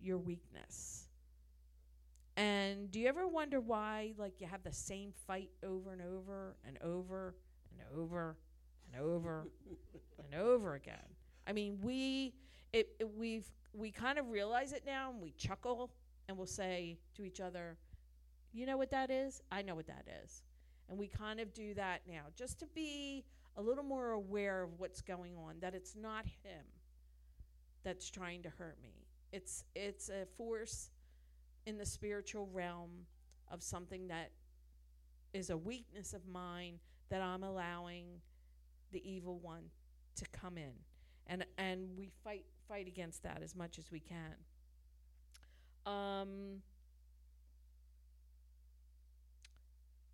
your 0.00 0.18
weakness. 0.18 1.08
And 2.36 2.90
do 2.90 3.00
you 3.00 3.08
ever 3.08 3.26
wonder 3.26 3.60
why, 3.60 4.12
like, 4.16 4.40
you 4.40 4.46
have 4.46 4.62
the 4.62 4.72
same 4.72 5.12
fight 5.26 5.50
over 5.64 5.92
and 5.92 6.00
over 6.00 6.56
and 6.64 6.78
over 6.82 7.34
and 7.72 7.98
over 7.98 8.36
and 8.86 9.02
over 9.02 9.48
and 10.24 10.40
over 10.40 10.74
again? 10.74 10.96
I 11.46 11.52
mean, 11.52 11.78
we 11.82 12.34
it, 12.72 12.90
it 13.00 13.08
we've 13.16 13.50
we 13.72 13.90
kind 13.90 14.18
of 14.18 14.28
realize 14.30 14.72
it 14.72 14.84
now, 14.86 15.10
and 15.10 15.20
we 15.20 15.32
chuckle 15.32 15.90
and 16.28 16.36
we'll 16.36 16.46
say 16.46 16.98
to 17.16 17.24
each 17.24 17.40
other, 17.40 17.76
"You 18.52 18.66
know 18.66 18.76
what 18.76 18.90
that 18.90 19.10
is? 19.10 19.42
I 19.50 19.62
know 19.62 19.74
what 19.74 19.86
that 19.86 20.06
is." 20.24 20.42
And 20.88 20.98
we 20.98 21.06
kind 21.06 21.38
of 21.40 21.52
do 21.52 21.74
that 21.74 22.02
now, 22.06 22.26
just 22.34 22.58
to 22.60 22.66
be 22.66 23.24
a 23.56 23.62
little 23.62 23.84
more 23.84 24.12
aware 24.12 24.62
of 24.62 24.78
what's 24.78 25.02
going 25.02 25.36
on. 25.36 25.60
That 25.60 25.74
it's 25.74 25.94
not 25.94 26.24
him 26.24 26.64
that's 27.82 28.10
trying 28.10 28.42
to 28.42 28.50
hurt 28.50 28.78
me. 28.82 29.06
It's 29.32 29.64
it's 29.74 30.08
a 30.08 30.26
force 30.36 30.90
in 31.66 31.76
the 31.76 31.86
spiritual 31.86 32.48
realm 32.52 33.06
of 33.50 33.62
something 33.62 34.08
that 34.08 34.30
is 35.32 35.50
a 35.50 35.56
weakness 35.56 36.14
of 36.14 36.26
mine 36.26 36.78
that 37.10 37.20
I'm 37.20 37.42
allowing 37.42 38.06
the 38.92 39.06
evil 39.08 39.38
one 39.38 39.64
to 40.16 40.24
come 40.32 40.56
in. 40.56 40.72
And 41.26 41.44
and 41.58 41.96
we 41.96 42.10
fight 42.24 42.46
fight 42.68 42.86
against 42.86 43.22
that 43.22 43.42
as 43.42 43.54
much 43.54 43.78
as 43.78 43.90
we 43.90 44.00
can. 44.00 44.34
Um 45.86 46.62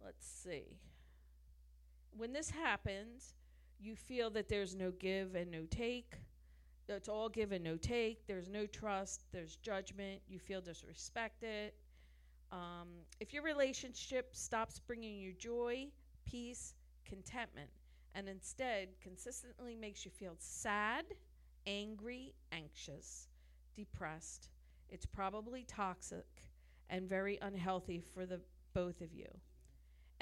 let's 0.05 0.27
see. 0.27 0.79
When 2.17 2.33
this 2.33 2.51
happens, 2.51 3.35
you 3.81 3.97
feel 3.97 4.31
that 4.31 4.49
there's 4.49 4.75
no 4.75 4.91
give 4.93 5.35
and 5.35 5.51
no 5.51 5.65
take 5.71 6.17
it's 6.89 7.09
all 7.09 7.29
give 7.29 7.53
and 7.53 7.65
no 7.65 7.77
take. 7.77 8.27
There's 8.27 8.49
no 8.49 8.67
trust. 8.67 9.23
There's 9.33 9.57
judgment. 9.57 10.21
You 10.29 10.39
feel 10.39 10.61
disrespected. 10.61 11.71
Um, 12.53 12.89
if 13.21 13.33
your 13.33 13.43
relationship 13.43 14.37
stops 14.37 14.81
bringing 14.87 15.17
you 15.17 15.33
joy, 15.33 15.89
peace, 16.27 16.75
contentment, 17.05 17.71
and 18.15 18.29
instead 18.29 18.89
consistently 19.01 19.75
makes 19.75 20.05
you 20.05 20.11
feel 20.11 20.35
sad, 20.39 21.05
angry, 21.67 22.35
anxious, 22.53 23.29
depressed, 23.75 24.51
it's 24.91 25.07
probably 25.07 25.65
toxic 25.65 26.27
and 26.91 27.09
very 27.09 27.39
unhealthy 27.43 28.01
for 28.15 28.27
the 28.27 28.41
both 28.75 29.01
of 29.01 29.13
you. 29.13 29.27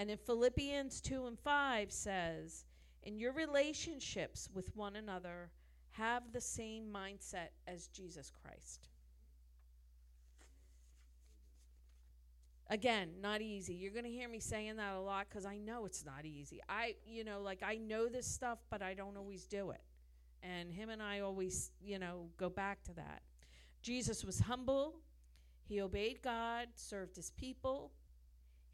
And 0.02 0.10
in 0.10 0.18
Philippians 0.18 1.00
2 1.00 1.26
and 1.26 1.38
5 1.38 1.92
says, 1.92 2.64
in 3.04 3.20
your 3.20 3.32
relationships 3.32 4.48
with 4.52 4.74
one 4.74 4.96
another, 4.96 5.52
have 5.90 6.24
the 6.32 6.40
same 6.40 6.92
mindset 6.92 7.50
as 7.68 7.86
Jesus 7.86 8.32
Christ. 8.42 8.88
Again, 12.68 13.10
not 13.22 13.42
easy. 13.42 13.74
You're 13.74 13.92
going 13.92 14.04
to 14.04 14.10
hear 14.10 14.28
me 14.28 14.40
saying 14.40 14.74
that 14.74 14.96
a 14.96 14.98
lot 14.98 15.26
because 15.28 15.46
I 15.46 15.58
know 15.58 15.86
it's 15.86 16.04
not 16.04 16.24
easy. 16.24 16.60
I, 16.68 16.96
you 17.06 17.22
know, 17.22 17.40
like 17.40 17.62
I 17.62 17.76
know 17.76 18.08
this 18.08 18.26
stuff, 18.26 18.58
but 18.70 18.82
I 18.82 18.94
don't 18.94 19.16
always 19.16 19.46
do 19.46 19.70
it. 19.70 19.82
And 20.42 20.72
him 20.72 20.90
and 20.90 21.00
I 21.00 21.20
always, 21.20 21.70
you 21.80 22.00
know, 22.00 22.26
go 22.38 22.50
back 22.50 22.82
to 22.86 22.94
that. 22.94 23.22
Jesus 23.82 24.24
was 24.24 24.40
humble. 24.40 24.96
He 25.68 25.80
obeyed 25.80 26.22
God, 26.22 26.70
served 26.74 27.14
his 27.14 27.30
people. 27.30 27.92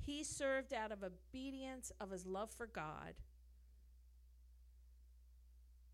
He 0.04 0.24
served 0.24 0.72
out 0.72 0.90
of 0.92 1.02
obedience 1.02 1.92
of 2.00 2.10
his 2.10 2.24
love 2.26 2.50
for 2.50 2.66
God 2.66 3.14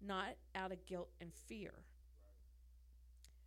not 0.07 0.37
out 0.55 0.73
of 0.73 0.85
guilt 0.87 1.11
and 1.21 1.33
fear. 1.33 1.73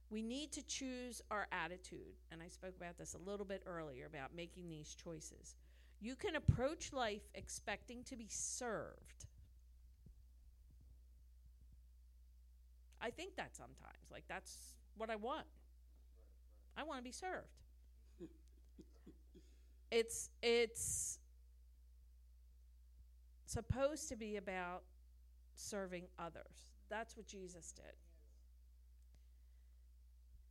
We 0.09 0.21
need 0.21 0.51
to 0.53 0.65
choose 0.65 1.21
our 1.29 1.47
attitude, 1.51 2.15
and 2.31 2.41
I 2.41 2.47
spoke 2.47 2.75
about 2.77 2.97
this 2.97 3.13
a 3.13 3.29
little 3.29 3.45
bit 3.45 3.63
earlier 3.65 4.05
about 4.05 4.35
making 4.35 4.69
these 4.69 4.95
choices. 4.95 5.55
You 5.99 6.15
can 6.15 6.35
approach 6.35 6.93
life 6.93 7.23
expecting 7.35 8.03
to 8.05 8.15
be 8.15 8.27
served. 8.29 9.25
I 13.01 13.09
think 13.09 13.35
that 13.35 13.55
sometimes. 13.55 14.11
Like, 14.11 14.23
that's 14.29 14.75
what 14.97 15.09
I 15.09 15.17
want. 15.17 15.45
I 16.77 16.83
want 16.83 16.99
to 16.99 17.03
be 17.03 17.11
served. 17.11 17.47
It's 19.91 20.29
it's 20.41 21.20
supposed 23.46 24.10
to 24.10 24.15
be 24.15 24.38
about 24.38 24.84
serving 25.56 26.03
others. 26.20 26.72
That's 26.89 27.15
what 27.15 27.27
Jesus 27.27 27.72
did. 27.72 27.96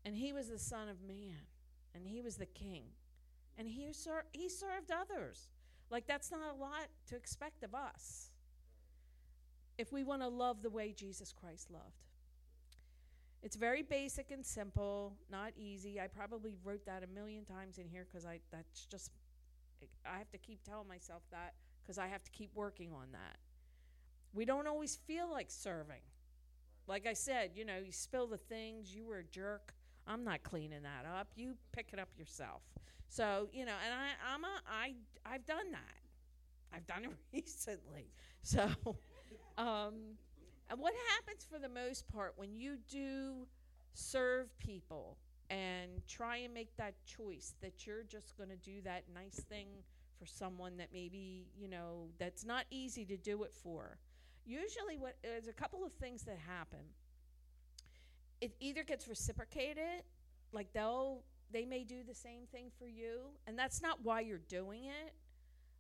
And 0.05 0.17
he 0.17 0.33
was 0.33 0.49
the 0.49 0.59
son 0.59 0.89
of 0.89 1.03
man, 1.03 1.47
and 1.95 2.07
he 2.07 2.21
was 2.21 2.37
the 2.37 2.47
king. 2.47 2.85
And 3.59 3.67
he 3.67 3.93
ser- 3.93 4.27
he 4.33 4.49
served 4.49 4.91
others. 4.91 5.49
Like 5.91 6.07
that's 6.07 6.31
not 6.31 6.55
a 6.55 6.59
lot 6.59 6.89
to 7.09 7.17
expect 7.17 7.63
of 7.63 7.75
us. 7.75 8.31
If 9.79 9.93
we 9.93 10.05
want 10.05 10.23
to 10.23 10.29
love 10.29 10.63
the 10.63 10.71
way 10.71 10.93
Jesus 10.97 11.33
Christ 11.33 11.71
loved. 11.71 12.07
It's 13.43 13.57
very 13.57 13.83
basic 13.83 14.31
and 14.31 14.45
simple, 14.45 15.15
not 15.31 15.53
easy. 15.57 16.01
I 16.01 16.09
probably 16.09 16.55
wrote 16.65 16.85
that 16.87 17.05
a 17.05 17.07
million 17.07 17.45
times 17.45 17.79
in 17.79 17.89
here 17.89 18.07
because 18.11 18.27
I 18.27 18.41
that's 18.51 18.87
just 18.87 19.11
I 20.05 20.19
have 20.19 20.31
to 20.31 20.39
keep 20.39 20.63
telling 20.65 20.89
myself 20.89 21.23
that 21.31 21.55
because 21.83 21.99
I 21.99 22.07
have 22.09 22.23
to 22.25 22.31
keep 22.31 22.51
working 22.55 22.93
on 22.93 23.13
that. 23.13 23.39
We 24.33 24.45
don't 24.45 24.67
always 24.67 24.97
feel 24.97 25.31
like 25.31 25.51
serving. 25.51 26.03
Like 26.87 27.07
I 27.07 27.15
said, 27.15 27.53
you 27.55 27.65
know, 27.65 27.79
you 27.85 27.93
spill 27.93 28.27
the 28.27 28.37
things, 28.37 28.95
you 28.95 29.05
were 29.05 29.19
a 29.19 29.25
jerk. 29.25 29.75
I'm 30.07 30.25
not 30.25 30.43
cleaning 30.43 30.83
that 30.83 31.05
up. 31.19 31.29
You 31.35 31.57
pick 31.73 31.89
it 31.93 31.99
up 31.99 32.09
yourself. 32.17 32.63
So, 33.09 33.49
you 33.53 33.65
know, 33.65 33.75
and 33.85 33.95
I 33.95 34.35
I'm 34.35 34.45
a 34.45 34.61
I 34.69 34.95
I've 35.25 35.45
done 35.47 35.73
that. 35.73 36.75
I've 36.75 36.87
done 36.87 37.05
it 37.05 37.11
recently. 37.33 38.11
So, 38.43 38.69
um 39.59 40.17
and 40.69 40.81
what 40.81 40.93
happens 41.15 41.47
for 41.51 41.59
the 41.59 41.69
most 41.69 42.09
part 42.09 42.35
when 42.37 42.55
you 42.55 42.79
do 42.89 43.47
serve 43.95 44.57
people 44.59 45.17
and 45.51 45.91
try 46.09 46.39
and 46.39 46.53
make 46.53 46.77
that 46.77 46.95
choice 47.05 47.55
that 47.61 47.87
you're 47.87 48.03
just 48.03 48.37
going 48.37 48.51
to 48.51 48.57
do 48.57 48.81
that 48.83 49.05
nice 49.15 49.41
thing 49.49 49.69
for 50.19 50.27
someone 50.27 50.77
that 50.79 50.89
maybe, 50.93 51.47
you 51.57 51.69
know, 51.69 52.09
that's 52.19 52.45
not 52.45 52.65
easy 52.71 53.05
to 53.05 53.17
do 53.17 53.43
it 53.45 53.55
for. 53.55 53.99
Usually 54.45 54.97
what 54.97 55.17
there's 55.23 55.49
a 55.49 55.53
couple 55.53 55.85
of 55.85 55.93
things 55.93 56.23
that 56.23 56.39
happen. 56.39 56.81
It 58.41 58.55
either 58.61 58.83
gets 58.83 59.09
reciprocated, 59.09 60.03
like 60.53 60.73
they'll 60.73 61.23
they 61.53 61.65
may 61.65 61.85
do 61.85 62.03
the 62.07 62.15
same 62.15 62.43
thing 62.51 62.71
for 62.79 62.87
you, 62.87 63.21
and 63.47 63.59
that's 63.59 63.81
not 63.81 63.99
why 64.03 64.21
you're 64.21 64.39
doing 64.49 64.85
it, 64.85 65.15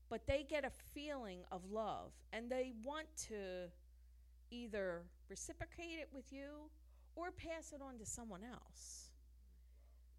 but 0.08 0.26
they 0.26 0.44
get 0.48 0.64
a 0.64 0.70
feeling 0.94 1.40
of 1.50 1.62
love 1.70 2.12
and 2.32 2.50
they 2.50 2.72
want 2.84 3.06
to 3.28 3.68
either 4.50 5.02
reciprocate 5.28 5.98
it 5.98 6.08
with 6.12 6.32
you 6.32 6.70
or 7.16 7.30
pass 7.30 7.72
it 7.72 7.80
on 7.82 7.98
to 7.98 8.06
someone 8.06 8.42
else. 8.44 9.05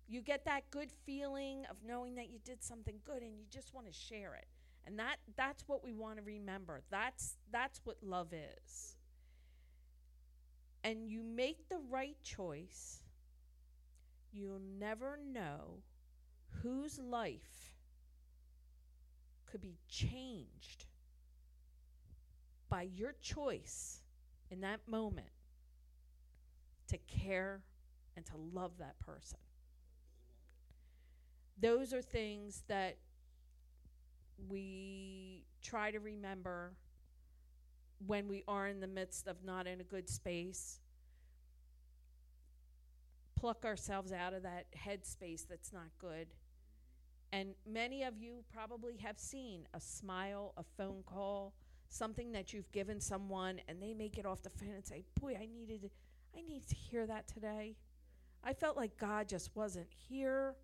You 0.07 0.21
get 0.21 0.45
that 0.45 0.69
good 0.71 0.91
feeling 1.05 1.65
of 1.69 1.77
knowing 1.85 2.15
that 2.15 2.29
you 2.29 2.39
did 2.43 2.63
something 2.63 2.95
good 3.05 3.21
and 3.21 3.37
you 3.37 3.45
just 3.49 3.73
want 3.73 3.87
to 3.87 3.93
share 3.93 4.35
it. 4.35 4.47
And 4.85 4.97
that 4.99 5.17
that's 5.35 5.67
what 5.67 5.83
we 5.83 5.93
want 5.93 6.17
to 6.17 6.23
remember. 6.23 6.81
That's 6.89 7.35
that's 7.51 7.81
what 7.83 7.97
love 8.01 8.31
is. 8.31 8.95
And 10.83 11.09
you 11.09 11.21
make 11.21 11.67
the 11.67 11.79
right 11.89 12.15
choice, 12.23 13.03
you'll 14.31 14.61
never 14.79 15.19
know 15.33 15.79
whose 16.61 16.97
life 16.99 17.73
could 19.45 19.59
be 19.59 19.77
changed 19.89 20.85
by 22.69 22.83
your 22.83 23.13
choice 23.21 24.01
in 24.49 24.61
that 24.61 24.79
moment 24.87 25.27
to 26.87 26.97
care 26.99 27.62
and 28.15 28.25
to 28.25 28.38
love 28.53 28.71
that 28.79 28.97
person. 28.99 29.39
Those 31.60 31.93
are 31.93 32.02
things 32.02 32.63
that 32.67 32.98
we 34.48 35.46
try 35.62 35.91
to 35.91 36.00
remember 36.00 36.74
when 38.06 38.28
we 38.28 38.43
are 38.48 38.67
in 38.67 38.80
the 38.80 38.88
midst 38.88 39.28
of 39.28 39.43
not 39.43 39.65
in 39.65 39.82
a 39.82 39.84
good 39.84 40.08
space. 40.08 40.80
Pluck 43.36 43.65
ourselves 43.65 44.12
out 44.12 44.34
of 44.34 44.43
that 44.43 44.67
headspace 44.76 45.48
that's 45.48 45.74
not 45.74 45.89
good. 46.00 46.28
And 47.32 47.56
many 47.65 48.04
of 48.04 48.17
you 48.17 48.43
probably 48.54 48.98
have 48.98 49.20
seen 49.20 49.67
a 49.74 49.80
smile, 49.80 50.54
a 50.58 50.63
phone 50.78 51.04
call, 51.06 51.54
something 51.89 52.32
that 52.32 52.54
you've 52.54 52.72
given 52.72 53.00
someone 53.00 53.60
and 53.67 53.82
they 53.82 53.93
may 53.93 54.10
get 54.10 54.26
off 54.26 54.43
the 54.43 54.50
phone 54.50 54.70
and 54.70 54.86
say, 54.86 55.04
"Boy, 55.20 55.36
I 55.39 55.46
needed 55.46 55.89
I 56.36 56.41
needed 56.41 56.67
to 56.67 56.76
hear 56.76 57.08
that 57.08 57.28
today. 57.28 57.76
I 58.43 58.54
felt 58.54 58.78
like 58.78 58.98
God 58.98 59.28
just 59.28 59.56
wasn't 59.56 59.91
here. 59.91 60.56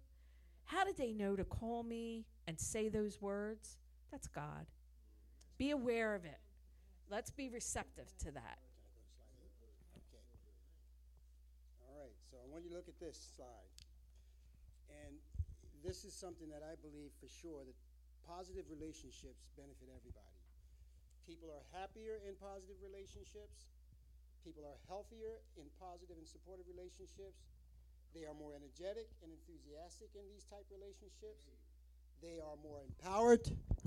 How 0.65 0.83
did 0.83 0.97
they 0.97 1.11
know 1.11 1.35
to 1.35 1.43
call 1.43 1.83
me 1.83 2.25
and 2.47 2.59
say 2.59 2.89
those 2.89 3.21
words? 3.21 3.77
That's 4.11 4.27
God. 4.27 4.65
Be 5.57 5.71
aware 5.71 6.15
of 6.15 6.25
it. 6.25 6.39
Let's 7.09 7.31
be 7.31 7.49
receptive 7.49 8.09
to 8.19 8.31
that. 8.31 8.57
Okay. 9.97 10.23
All 11.85 11.99
right, 11.99 12.15
so 12.31 12.37
I 12.41 12.47
want 12.51 12.63
you 12.63 12.69
to 12.69 12.75
look 12.75 12.87
at 12.87 12.99
this 12.99 13.19
slide. 13.35 13.69
And 14.89 15.17
this 15.83 16.05
is 16.05 16.13
something 16.13 16.49
that 16.49 16.63
I 16.63 16.79
believe 16.79 17.11
for 17.19 17.27
sure 17.27 17.61
that 17.67 17.75
positive 18.25 18.65
relationships 18.71 19.51
benefit 19.59 19.91
everybody. 19.91 20.39
People 21.27 21.51
are 21.51 21.63
happier 21.75 22.19
in 22.23 22.35
positive 22.39 22.79
relationships. 22.83 23.71
People 24.43 24.67
are 24.67 24.75
healthier 24.91 25.39
in 25.55 25.67
positive 25.79 26.19
and 26.19 26.27
supportive 26.27 26.67
relationships. 26.67 27.47
They 28.13 28.25
are 28.25 28.33
more 28.33 28.51
energetic 28.55 29.09
and 29.23 29.31
enthusiastic 29.31 30.09
in 30.15 30.21
these 30.33 30.43
type 30.45 30.65
relationships. 30.71 31.45
They 32.21 32.39
are 32.39 32.55
more 32.63 32.79
empowered. 32.87 33.41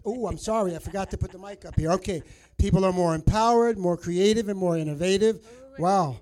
Oh, 0.05 0.27
I'm 0.27 0.39
sorry, 0.39 0.77
I 0.77 0.79
forgot 0.79 1.11
to 1.13 1.19
put 1.19 1.33
the 1.33 1.39
mic 1.39 1.65
up 1.65 1.75
here. 1.75 1.91
Okay, 1.93 2.23
people 2.59 2.85
are 2.85 2.93
more 2.93 3.15
empowered, 3.15 3.79
more 3.79 3.97
creative, 3.97 4.49
and 4.49 4.59
more 4.59 4.77
innovative. 4.77 5.47
Wow, 5.79 6.19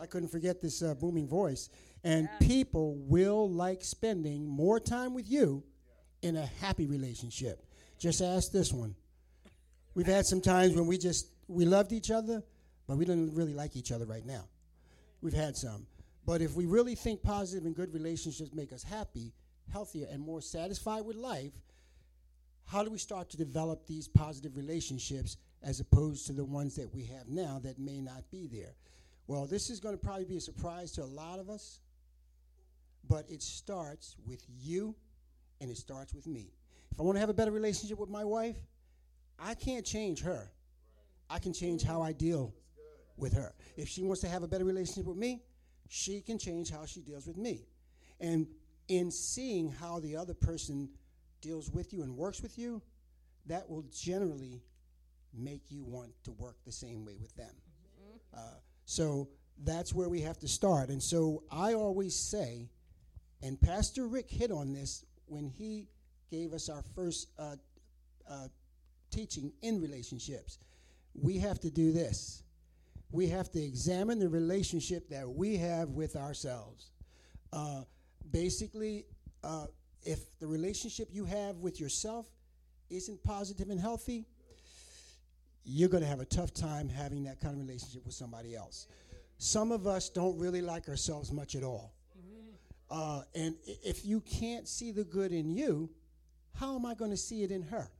I 0.00 0.06
couldn't 0.06 0.30
forget 0.30 0.60
this 0.60 0.82
uh, 0.82 0.94
booming 0.94 1.28
voice. 1.28 1.68
And 2.04 2.28
yeah. 2.40 2.46
people 2.46 2.96
will 2.96 3.48
like 3.50 3.84
spending 3.84 4.46
more 4.46 4.80
time 4.80 5.14
with 5.14 5.30
you 5.30 5.62
in 6.22 6.36
a 6.36 6.46
happy 6.60 6.86
relationship. 6.86 7.64
Just 7.98 8.20
ask 8.20 8.50
this 8.50 8.72
one 8.72 8.96
We've 9.94 10.06
had 10.06 10.26
some 10.26 10.40
times 10.40 10.74
when 10.74 10.86
we 10.86 10.96
just 10.96 11.28
we 11.48 11.64
loved 11.64 11.92
each 11.92 12.10
other, 12.10 12.42
but 12.86 12.96
we 12.96 13.04
didn't 13.04 13.34
really 13.34 13.52
like 13.52 13.76
each 13.76 13.92
other 13.92 14.06
right 14.06 14.24
now. 14.24 14.44
We've 15.20 15.34
had 15.34 15.56
some. 15.56 15.86
But 16.24 16.40
if 16.40 16.54
we 16.54 16.66
really 16.66 16.94
think 16.94 17.22
positive 17.22 17.66
and 17.66 17.74
good 17.74 17.92
relationships 17.92 18.52
make 18.52 18.72
us 18.72 18.82
happy, 18.82 19.32
healthier, 19.72 20.06
and 20.10 20.20
more 20.20 20.40
satisfied 20.40 21.04
with 21.04 21.16
life, 21.16 21.52
how 22.66 22.84
do 22.84 22.90
we 22.90 22.98
start 22.98 23.28
to 23.30 23.36
develop 23.36 23.86
these 23.86 24.08
positive 24.08 24.56
relationships 24.56 25.36
as 25.62 25.80
opposed 25.80 26.26
to 26.26 26.32
the 26.32 26.44
ones 26.44 26.76
that 26.76 26.94
we 26.94 27.04
have 27.04 27.28
now 27.28 27.60
that 27.62 27.78
may 27.78 28.00
not 28.00 28.30
be 28.30 28.46
there? 28.46 28.74
Well, 29.26 29.46
this 29.46 29.70
is 29.70 29.80
going 29.80 29.96
to 29.96 30.02
probably 30.02 30.24
be 30.24 30.36
a 30.36 30.40
surprise 30.40 30.92
to 30.92 31.02
a 31.02 31.04
lot 31.06 31.38
of 31.38 31.50
us, 31.50 31.80
but 33.08 33.24
it 33.28 33.42
starts 33.42 34.16
with 34.26 34.44
you 34.60 34.94
and 35.60 35.70
it 35.70 35.76
starts 35.76 36.14
with 36.14 36.26
me. 36.26 36.52
If 36.92 37.00
I 37.00 37.02
want 37.02 37.16
to 37.16 37.20
have 37.20 37.30
a 37.30 37.34
better 37.34 37.50
relationship 37.50 37.98
with 37.98 38.10
my 38.10 38.24
wife, 38.24 38.56
I 39.38 39.54
can't 39.54 39.84
change 39.84 40.22
her. 40.22 40.50
I 41.28 41.38
can 41.38 41.52
change 41.52 41.82
how 41.82 42.02
I 42.02 42.12
deal 42.12 42.54
with 43.16 43.32
her. 43.32 43.54
If 43.76 43.88
she 43.88 44.02
wants 44.02 44.20
to 44.22 44.28
have 44.28 44.42
a 44.42 44.48
better 44.48 44.64
relationship 44.64 45.06
with 45.06 45.16
me, 45.16 45.42
she 45.94 46.22
can 46.22 46.38
change 46.38 46.70
how 46.70 46.86
she 46.86 47.00
deals 47.00 47.26
with 47.26 47.36
me. 47.36 47.66
And 48.18 48.46
in 48.88 49.10
seeing 49.10 49.70
how 49.70 50.00
the 50.00 50.16
other 50.16 50.32
person 50.32 50.88
deals 51.42 51.70
with 51.70 51.92
you 51.92 52.02
and 52.02 52.16
works 52.16 52.40
with 52.40 52.58
you, 52.58 52.80
that 53.44 53.68
will 53.68 53.84
generally 53.92 54.62
make 55.34 55.60
you 55.68 55.84
want 55.84 56.12
to 56.24 56.30
work 56.32 56.56
the 56.64 56.72
same 56.72 57.04
way 57.04 57.16
with 57.20 57.36
them. 57.36 57.54
Uh, 58.34 58.38
so 58.86 59.28
that's 59.64 59.92
where 59.92 60.08
we 60.08 60.22
have 60.22 60.38
to 60.38 60.48
start. 60.48 60.88
And 60.88 61.02
so 61.02 61.42
I 61.52 61.74
always 61.74 62.16
say, 62.16 62.70
and 63.42 63.60
Pastor 63.60 64.06
Rick 64.06 64.30
hit 64.30 64.50
on 64.50 64.72
this 64.72 65.04
when 65.26 65.46
he 65.46 65.88
gave 66.30 66.54
us 66.54 66.70
our 66.70 66.82
first 66.94 67.28
uh, 67.38 67.56
uh, 68.30 68.48
teaching 69.10 69.52
in 69.60 69.78
relationships. 69.78 70.58
We 71.14 71.36
have 71.40 71.60
to 71.60 71.70
do 71.70 71.92
this. 71.92 72.44
We 73.12 73.28
have 73.28 73.50
to 73.52 73.62
examine 73.62 74.18
the 74.18 74.28
relationship 74.28 75.08
that 75.10 75.28
we 75.28 75.56
have 75.58 75.90
with 75.90 76.16
ourselves. 76.16 76.90
Uh, 77.52 77.82
basically, 78.30 79.04
uh, 79.44 79.66
if 80.02 80.38
the 80.40 80.46
relationship 80.46 81.08
you 81.12 81.26
have 81.26 81.56
with 81.58 81.78
yourself 81.78 82.26
isn't 82.88 83.22
positive 83.22 83.68
and 83.68 83.78
healthy, 83.78 84.24
you're 85.64 85.90
going 85.90 86.02
to 86.02 86.08
have 86.08 86.20
a 86.20 86.24
tough 86.24 86.54
time 86.54 86.88
having 86.88 87.22
that 87.24 87.38
kind 87.38 87.54
of 87.54 87.60
relationship 87.60 88.04
with 88.04 88.14
somebody 88.14 88.56
else. 88.56 88.88
Some 89.36 89.72
of 89.72 89.86
us 89.86 90.08
don't 90.08 90.38
really 90.38 90.62
like 90.62 90.88
ourselves 90.88 91.30
much 91.30 91.54
at 91.54 91.62
all. 91.62 91.92
Uh, 92.90 93.22
and 93.34 93.54
if 93.66 94.04
you 94.04 94.20
can't 94.20 94.66
see 94.66 94.90
the 94.90 95.04
good 95.04 95.32
in 95.32 95.50
you, 95.50 95.90
how 96.54 96.74
am 96.76 96.86
I 96.86 96.94
going 96.94 97.10
to 97.10 97.16
see 97.16 97.42
it 97.42 97.50
in 97.50 97.62
her? 97.62 97.90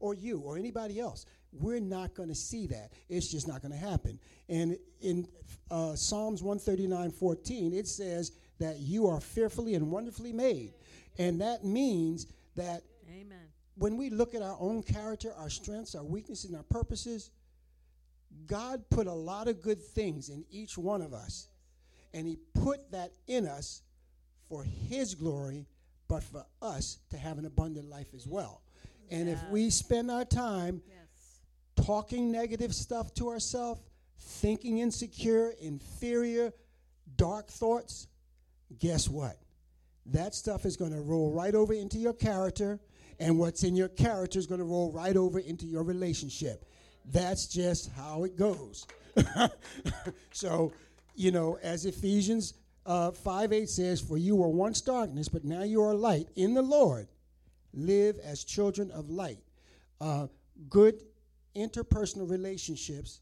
or 0.00 0.14
you 0.14 0.40
or 0.40 0.56
anybody 0.56 1.00
else. 1.00 1.26
We're 1.52 1.80
not 1.80 2.14
going 2.14 2.28
to 2.28 2.34
see 2.34 2.66
that. 2.68 2.92
It's 3.08 3.28
just 3.28 3.48
not 3.48 3.62
going 3.62 3.72
to 3.72 3.78
happen. 3.78 4.18
And 4.48 4.76
in 5.00 5.26
uh, 5.70 5.94
Psalms 5.94 6.42
139 6.42 7.10
14, 7.10 7.72
it 7.72 7.86
says 7.86 8.32
that 8.58 8.78
you 8.78 9.06
are 9.06 9.20
fearfully 9.20 9.74
and 9.74 9.90
wonderfully 9.90 10.32
made. 10.32 10.74
And 11.18 11.40
that 11.40 11.64
means 11.64 12.26
that 12.56 12.82
Amen. 13.08 13.38
when 13.76 13.96
we 13.96 14.10
look 14.10 14.34
at 14.34 14.42
our 14.42 14.56
own 14.60 14.82
character, 14.82 15.32
our 15.38 15.50
strengths, 15.50 15.94
our 15.94 16.04
weaknesses, 16.04 16.50
and 16.50 16.56
our 16.56 16.64
purposes, 16.64 17.30
God 18.46 18.82
put 18.90 19.06
a 19.06 19.12
lot 19.12 19.48
of 19.48 19.62
good 19.62 19.82
things 19.82 20.28
in 20.28 20.44
each 20.50 20.76
one 20.76 21.02
of 21.02 21.14
us. 21.14 21.48
And 22.12 22.26
He 22.26 22.38
put 22.54 22.90
that 22.92 23.12
in 23.26 23.46
us 23.46 23.82
for 24.48 24.64
His 24.64 25.14
glory, 25.14 25.66
but 26.08 26.22
for 26.22 26.44
us 26.62 26.98
to 27.10 27.16
have 27.16 27.38
an 27.38 27.46
abundant 27.46 27.88
life 27.88 28.08
as 28.14 28.26
well. 28.26 28.62
And 29.10 29.28
if 29.28 29.38
we 29.50 29.70
spend 29.70 30.10
our 30.10 30.24
time 30.24 30.82
Yes. 30.88 30.95
Talking 31.84 32.30
negative 32.30 32.74
stuff 32.74 33.14
to 33.14 33.28
ourselves, 33.28 33.80
thinking 34.18 34.78
insecure, 34.78 35.52
inferior, 35.60 36.52
dark 37.16 37.48
thoughts, 37.48 38.08
guess 38.78 39.08
what? 39.08 39.36
That 40.06 40.34
stuff 40.34 40.64
is 40.64 40.76
going 40.76 40.92
to 40.92 41.00
roll 41.00 41.32
right 41.32 41.54
over 41.54 41.74
into 41.74 41.98
your 41.98 42.12
character, 42.12 42.80
and 43.18 43.38
what's 43.38 43.64
in 43.64 43.74
your 43.76 43.88
character 43.88 44.38
is 44.38 44.46
going 44.46 44.60
to 44.60 44.64
roll 44.64 44.92
right 44.92 45.16
over 45.16 45.38
into 45.38 45.66
your 45.66 45.82
relationship. 45.82 46.64
That's 47.04 47.46
just 47.46 47.90
how 47.92 48.24
it 48.24 48.36
goes. 48.36 48.86
so, 50.32 50.72
you 51.14 51.30
know, 51.30 51.58
as 51.62 51.86
Ephesians 51.86 52.54
uh, 52.84 53.10
5 53.10 53.52
8 53.52 53.68
says, 53.68 54.00
For 54.00 54.16
you 54.16 54.36
were 54.36 54.48
once 54.48 54.80
darkness, 54.80 55.28
but 55.28 55.44
now 55.44 55.62
you 55.62 55.82
are 55.82 55.94
light 55.94 56.28
in 56.36 56.54
the 56.54 56.62
Lord. 56.62 57.08
Live 57.72 58.18
as 58.24 58.44
children 58.44 58.90
of 58.90 59.10
light. 59.10 59.38
Uh, 60.00 60.28
good 60.68 61.02
interpersonal 61.56 62.30
relationships 62.30 63.20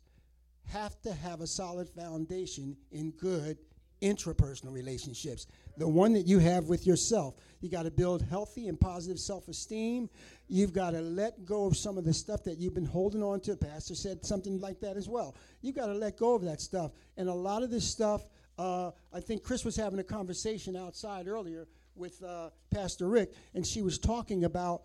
have 0.66 1.00
to 1.02 1.12
have 1.12 1.40
a 1.40 1.46
solid 1.46 1.88
foundation 1.88 2.76
in 2.90 3.10
good 3.12 3.58
intrapersonal 4.02 4.72
relationships. 4.72 5.46
The 5.76 5.88
one 5.88 6.12
that 6.12 6.26
you 6.26 6.38
have 6.38 6.68
with 6.68 6.86
yourself. 6.86 7.34
You 7.60 7.70
got 7.70 7.84
to 7.84 7.90
build 7.90 8.22
healthy 8.22 8.68
and 8.68 8.78
positive 8.78 9.18
self 9.18 9.48
esteem. 9.48 10.10
You've 10.48 10.72
got 10.72 10.90
to 10.90 11.00
let 11.00 11.44
go 11.44 11.66
of 11.66 11.76
some 11.76 11.96
of 11.96 12.04
the 12.04 12.12
stuff 12.12 12.44
that 12.44 12.58
you've 12.58 12.74
been 12.74 12.84
holding 12.84 13.22
on 13.22 13.40
to. 13.40 13.56
Pastor 13.56 13.94
said 13.94 14.24
something 14.24 14.60
like 14.60 14.80
that 14.80 14.96
as 14.96 15.08
well. 15.08 15.34
You've 15.62 15.74
got 15.74 15.86
to 15.86 15.94
let 15.94 16.18
go 16.18 16.34
of 16.34 16.42
that 16.42 16.60
stuff. 16.60 16.92
And 17.16 17.28
a 17.28 17.34
lot 17.34 17.62
of 17.62 17.70
this 17.70 17.88
stuff, 17.88 18.26
uh, 18.58 18.90
I 19.12 19.20
think 19.20 19.42
Chris 19.42 19.64
was 19.64 19.74
having 19.76 19.98
a 19.98 20.04
conversation 20.04 20.76
outside 20.76 21.26
earlier 21.26 21.66
with 21.96 22.22
uh, 22.22 22.50
Pastor 22.70 23.08
Rick, 23.08 23.32
and 23.54 23.66
she 23.66 23.80
was 23.80 23.98
talking 23.98 24.44
about 24.44 24.82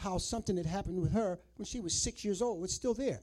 how 0.00 0.18
something 0.18 0.56
had 0.56 0.66
happened 0.66 1.00
with 1.00 1.12
her 1.12 1.38
when 1.56 1.66
she 1.66 1.80
was 1.80 1.94
six 1.94 2.24
years 2.24 2.42
old. 2.42 2.64
It's 2.64 2.74
still 2.74 2.94
there. 2.94 3.20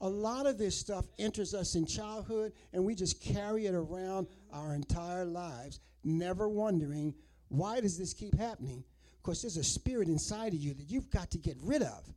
A 0.00 0.08
lot 0.08 0.46
of 0.46 0.58
this 0.58 0.78
stuff 0.78 1.06
enters 1.18 1.54
us 1.54 1.74
in 1.74 1.86
childhood, 1.86 2.52
and 2.72 2.84
we 2.84 2.94
just 2.94 3.22
carry 3.22 3.66
it 3.66 3.74
around 3.74 4.26
our 4.52 4.74
entire 4.74 5.24
lives, 5.24 5.80
never 6.04 6.48
wondering 6.48 7.14
why 7.48 7.80
does 7.80 7.96
this 7.96 8.12
keep 8.12 8.36
happening? 8.36 8.84
Because 9.22 9.42
there's 9.42 9.56
a 9.56 9.64
spirit 9.64 10.08
inside 10.08 10.52
of 10.52 10.58
you 10.58 10.74
that 10.74 10.90
you've 10.90 11.10
got 11.10 11.30
to 11.30 11.38
get 11.38 11.56
rid 11.62 11.82
of. 11.82 12.12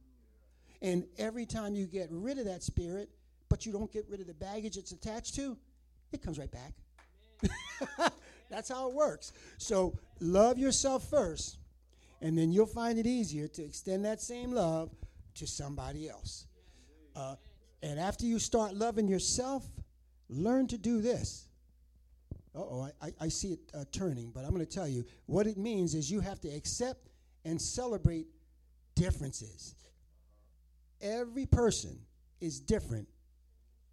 And 0.82 1.06
every 1.18 1.46
time 1.46 1.76
you 1.76 1.86
get 1.86 2.08
rid 2.10 2.40
of 2.40 2.46
that 2.46 2.64
spirit, 2.64 3.10
but 3.48 3.66
you 3.66 3.72
don't 3.72 3.92
get 3.92 4.06
rid 4.10 4.22
of 4.22 4.28
the 4.28 4.34
baggage 4.34 4.78
it's 4.78 4.92
attached 4.92 5.36
to, 5.36 5.58
it 6.12 6.22
comes 6.22 6.40
right 6.40 6.52
back. 6.52 8.12
That's 8.50 8.70
how 8.70 8.90
it 8.90 8.96
works. 8.96 9.34
So 9.58 9.98
love 10.20 10.58
yourself 10.58 11.10
first, 11.10 11.58
and 12.22 12.38
then 12.38 12.52
you'll 12.52 12.66
find 12.66 13.00
it 13.00 13.06
easier 13.06 13.48
to 13.48 13.64
extend 13.64 14.06
that 14.06 14.22
same 14.22 14.52
love 14.52 14.90
to 15.36 15.48
somebody 15.48 16.10
else. 16.10 16.48
Uh, 17.16 17.36
and 17.82 18.00
after 18.00 18.26
you 18.26 18.40
start 18.40 18.74
loving 18.74 19.08
yourself, 19.08 19.66
learn 20.30 20.68
to 20.68 20.78
do 20.78 21.02
this. 21.02 21.48
Oh, 22.56 22.90
I, 23.02 23.08
I, 23.08 23.14
I 23.22 23.28
see 23.30 23.54
it 23.54 23.60
uh, 23.74 23.86
turning, 23.92 24.32
but 24.32 24.44
I'm 24.44 24.52
going 24.52 24.66
to 24.66 24.72
tell 24.72 24.88
you 24.88 25.06
what 25.28 25.48
it 25.48 25.58
means 25.58 25.94
is 25.94 26.12
you 26.12 26.20
have 26.20 26.42
to 26.42 26.50
accept 26.50 27.10
and 27.46 27.62
celebrate 27.62 28.28
differences. 28.96 29.76
Every 31.02 31.46
person 31.46 32.00
is 32.42 32.60
different 32.60 33.08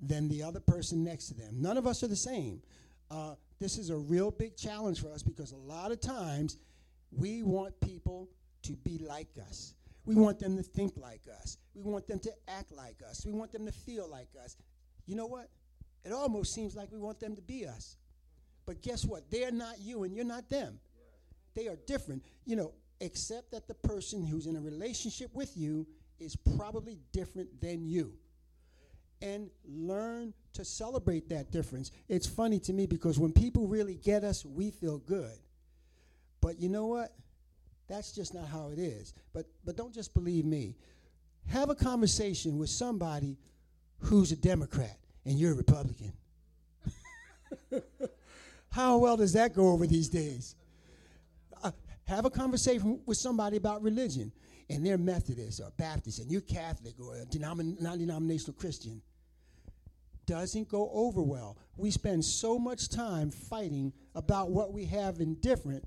than 0.01 0.29
the 0.29 0.43
other 0.43 0.61
person 0.61 1.05
next 1.05 1.29
to 1.29 1.35
them. 1.35 1.61
None 1.61 1.77
of 1.77 1.87
us 1.87 2.03
are 2.03 2.09
the 2.09 2.17
same. 2.17 2.61
Uh, 3.11 3.35
this 3.61 3.79
is 3.79 3.91
a 3.91 3.97
real 3.97 4.31
big 4.31 4.57
challenge 4.57 5.01
for 5.01 5.13
us 5.13 5.23
because 5.23 5.53
a 5.53 5.57
lot 5.57 5.93
of 5.93 6.01
times 6.01 6.59
we 7.11 7.43
want 7.43 7.79
people 7.81 8.29
to 8.63 8.73
be 8.73 8.99
like 8.99 9.29
us. 9.49 9.75
We 10.05 10.15
want 10.15 10.39
them 10.39 10.57
to 10.57 10.63
think 10.63 10.97
like 10.97 11.23
us. 11.43 11.59
We 11.75 11.83
want 11.83 12.07
them 12.07 12.21
to 12.21 12.33
act 12.49 12.73
like 12.73 13.03
us. 13.09 13.27
We 13.27 13.33
want 13.33 13.53
them 13.53 13.67
to 13.67 13.73
feel 13.73 14.09
like 14.09 14.29
us. 14.43 14.57
You 15.07 15.17
know 15.17 15.27
what? 15.27 15.49
It 16.05 16.13
almost 16.13 16.55
seems 16.55 16.77
like 16.77 16.93
we 16.93 16.99
want 16.99 17.19
them 17.19 17.35
to 17.35 17.43
be 17.43 17.67
us. 17.67 17.97
But 18.67 18.83
guess 18.83 19.05
what? 19.05 19.31
They're 19.31 19.53
not 19.53 19.81
you 19.81 20.05
and 20.05 20.15
you're 20.15 20.25
not 20.25 20.49
them. 20.49 20.79
They 21.55 21.69
are 21.69 21.77
different. 21.87 22.25
You 22.45 22.57
know, 22.57 22.73
except 23.01 23.51
that 23.51 23.67
the 23.67 23.75
person 23.75 24.25
who's 24.25 24.47
in 24.47 24.57
a 24.57 24.61
relationship 24.61 25.35
with 25.35 25.57
you 25.57 25.87
is 26.19 26.37
probably 26.57 26.99
different 27.13 27.61
than 27.61 27.85
you. 27.85 28.13
And 29.23 29.51
learn 29.65 30.35
to 30.53 30.65
celebrate 30.65 31.31
that 31.31 31.51
difference. 31.51 31.91
It's 32.09 32.27
funny 32.27 32.61
to 32.61 32.73
me 32.73 32.87
because 32.87 33.19
when 33.19 33.33
people 33.33 33.67
really 33.67 33.95
get 33.95 34.25
us, 34.25 34.45
we 34.45 34.71
feel 34.71 34.99
good. 34.99 35.39
But 36.47 36.61
you 36.61 36.69
know 36.69 36.87
what? 36.87 37.13
That's 37.89 38.13
just 38.13 38.33
not 38.33 38.47
how 38.47 38.69
it 38.69 38.79
is. 38.79 39.15
But 39.33 39.47
but 39.65 39.77
don't 39.77 39.93
just 39.93 40.15
believe 40.15 40.45
me. 40.45 40.77
Have 41.49 41.71
a 41.71 41.75
conversation 41.75 42.57
with 42.57 42.71
somebody 42.71 43.37
who's 43.99 44.31
a 44.31 44.37
Democrat 44.37 44.97
and 45.25 45.41
you're 45.41 45.51
a 45.51 45.57
Republican. 45.57 46.13
how 48.71 48.99
well 48.99 49.17
does 49.17 49.33
that 49.33 49.55
go 49.55 49.71
over 49.71 49.89
these 49.89 50.09
days? 50.09 50.55
Uh, 51.65 51.73
have 52.05 52.27
a 52.27 52.31
conversation 52.31 53.01
with 53.07 53.19
somebody 53.19 53.57
about 53.57 53.83
religion 53.83 54.31
and 54.71 54.87
they're 54.87 54.99
Methodist 54.99 55.61
or 55.61 55.73
Baptist 55.77 56.21
and 56.21 56.31
you're 56.31 56.43
Catholic 56.43 56.95
or 57.01 57.17
a 57.17 57.27
denomin- 57.27 57.81
non-denominational 57.81 58.55
Christian. 58.55 59.03
Doesn't 60.27 60.69
go 60.69 60.91
over 60.93 61.23
well. 61.23 61.59
We 61.77 61.91
spend 61.91 62.25
so 62.25 62.57
much 62.57 62.89
time 62.89 63.33
fighting 63.33 63.93
about 64.15 64.51
what 64.51 64.73
we 64.73 64.85
have 64.85 65.19
in 65.19 65.35
different 65.41 65.85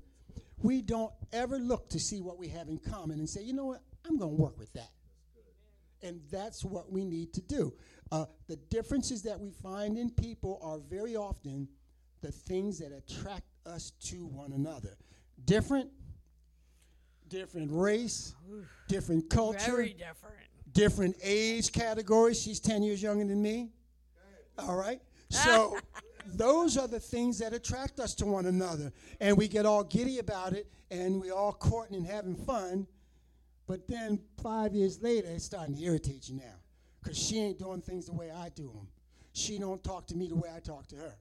we 0.62 0.82
don't 0.82 1.12
ever 1.32 1.58
look 1.58 1.88
to 1.90 1.98
see 1.98 2.20
what 2.20 2.38
we 2.38 2.48
have 2.48 2.68
in 2.68 2.78
common 2.78 3.18
and 3.18 3.28
say, 3.28 3.42
you 3.42 3.52
know 3.52 3.66
what, 3.66 3.82
I'm 4.06 4.18
going 4.18 4.36
to 4.36 4.42
work 4.42 4.58
with 4.58 4.72
that. 4.74 4.90
And 6.02 6.20
that's 6.30 6.64
what 6.64 6.90
we 6.90 7.04
need 7.04 7.32
to 7.34 7.42
do. 7.42 7.74
Uh, 8.10 8.24
the 8.48 8.56
differences 8.56 9.22
that 9.22 9.38
we 9.38 9.50
find 9.50 9.98
in 9.98 10.10
people 10.10 10.58
are 10.62 10.78
very 10.78 11.14
often 11.14 11.68
the 12.22 12.32
things 12.32 12.78
that 12.78 12.92
attract 12.92 13.44
us 13.66 13.92
to 14.04 14.26
one 14.26 14.52
another. 14.52 14.96
Different, 15.44 15.90
different 17.28 17.70
race, 17.70 18.34
different 18.88 19.28
culture, 19.30 19.58
Very 19.76 19.92
different. 19.94 20.36
different 20.72 21.16
age 21.22 21.70
categories. 21.72 22.40
She's 22.40 22.60
10 22.60 22.82
years 22.82 23.02
younger 23.02 23.24
than 23.26 23.40
me. 23.42 23.70
All 24.58 24.76
right? 24.76 25.00
So 25.30 25.76
those 26.36 26.76
are 26.76 26.88
the 26.88 27.00
things 27.00 27.38
that 27.38 27.52
attract 27.52 28.00
us 28.00 28.14
to 28.16 28.26
one 28.26 28.46
another. 28.46 28.92
And 29.20 29.36
we 29.36 29.48
get 29.48 29.66
all 29.66 29.84
giddy 29.84 30.18
about 30.18 30.52
it 30.52 30.66
and 30.90 31.20
we 31.20 31.30
all 31.30 31.52
courting 31.52 31.96
and 31.96 32.06
having 32.06 32.34
fun. 32.34 32.86
But 33.66 33.86
then 33.86 34.20
five 34.42 34.74
years 34.74 35.00
later, 35.00 35.28
it's 35.30 35.44
starting 35.44 35.76
to 35.76 35.82
irritate 35.82 36.28
you 36.28 36.36
now 36.36 36.56
because 37.00 37.16
she 37.16 37.38
ain't 37.38 37.58
doing 37.58 37.80
things 37.80 38.06
the 38.06 38.12
way 38.12 38.30
I 38.30 38.48
do 38.50 38.68
them. 38.68 38.88
She 39.32 39.58
don't 39.58 39.82
talk 39.82 40.06
to 40.08 40.16
me 40.16 40.28
the 40.28 40.36
way 40.36 40.48
I 40.54 40.60
talk 40.60 40.88
to 40.88 40.96
her. 40.96 41.14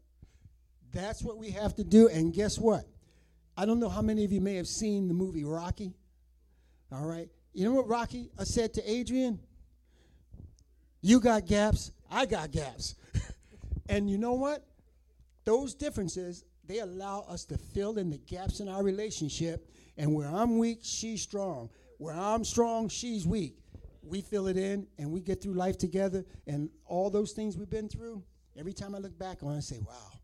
That's 0.91 1.21
what 1.21 1.37
we 1.37 1.51
have 1.51 1.75
to 1.75 1.83
do. 1.83 2.07
And 2.07 2.33
guess 2.33 2.57
what? 2.57 2.85
I 3.55 3.65
don't 3.65 3.79
know 3.79 3.89
how 3.89 4.01
many 4.01 4.25
of 4.25 4.31
you 4.31 4.41
may 4.41 4.55
have 4.55 4.67
seen 4.67 5.07
the 5.07 5.13
movie 5.13 5.43
Rocky. 5.43 5.93
All 6.91 7.05
right. 7.05 7.29
You 7.53 7.65
know 7.65 7.73
what 7.73 7.87
Rocky 7.87 8.31
uh, 8.37 8.45
said 8.45 8.73
to 8.75 8.89
Adrian? 8.89 9.39
You 11.01 11.19
got 11.19 11.45
gaps, 11.45 11.91
I 12.09 12.25
got 12.25 12.51
gaps. 12.51 12.95
and 13.89 14.09
you 14.09 14.17
know 14.17 14.33
what? 14.33 14.65
Those 15.49 15.73
differences, 15.73 16.43
they 16.67 16.77
allow 16.77 17.21
us 17.21 17.43
to 17.45 17.57
fill 17.57 17.97
in 17.97 18.11
the 18.11 18.19
gaps 18.19 18.59
in 18.59 18.69
our 18.69 18.83
relationship. 18.83 19.67
And 19.97 20.13
where 20.13 20.27
I'm 20.27 20.59
weak, 20.59 20.81
she's 20.83 21.23
strong. 21.23 21.71
Where 21.97 22.13
I'm 22.13 22.45
strong, 22.45 22.87
she's 22.87 23.25
weak. 23.25 23.57
We 24.03 24.21
fill 24.21 24.45
it 24.45 24.57
in 24.57 24.85
and 24.99 25.11
we 25.11 25.21
get 25.21 25.41
through 25.41 25.55
life 25.55 25.79
together. 25.79 26.23
And 26.45 26.69
all 26.85 27.09
those 27.09 27.31
things 27.31 27.57
we've 27.57 27.67
been 27.67 27.89
through, 27.89 28.21
every 28.59 28.73
time 28.73 28.93
I 28.93 28.99
look 28.99 29.17
back 29.17 29.41
on 29.41 29.55
it, 29.55 29.57
I 29.57 29.61
say, 29.61 29.79
wow, 29.79 30.19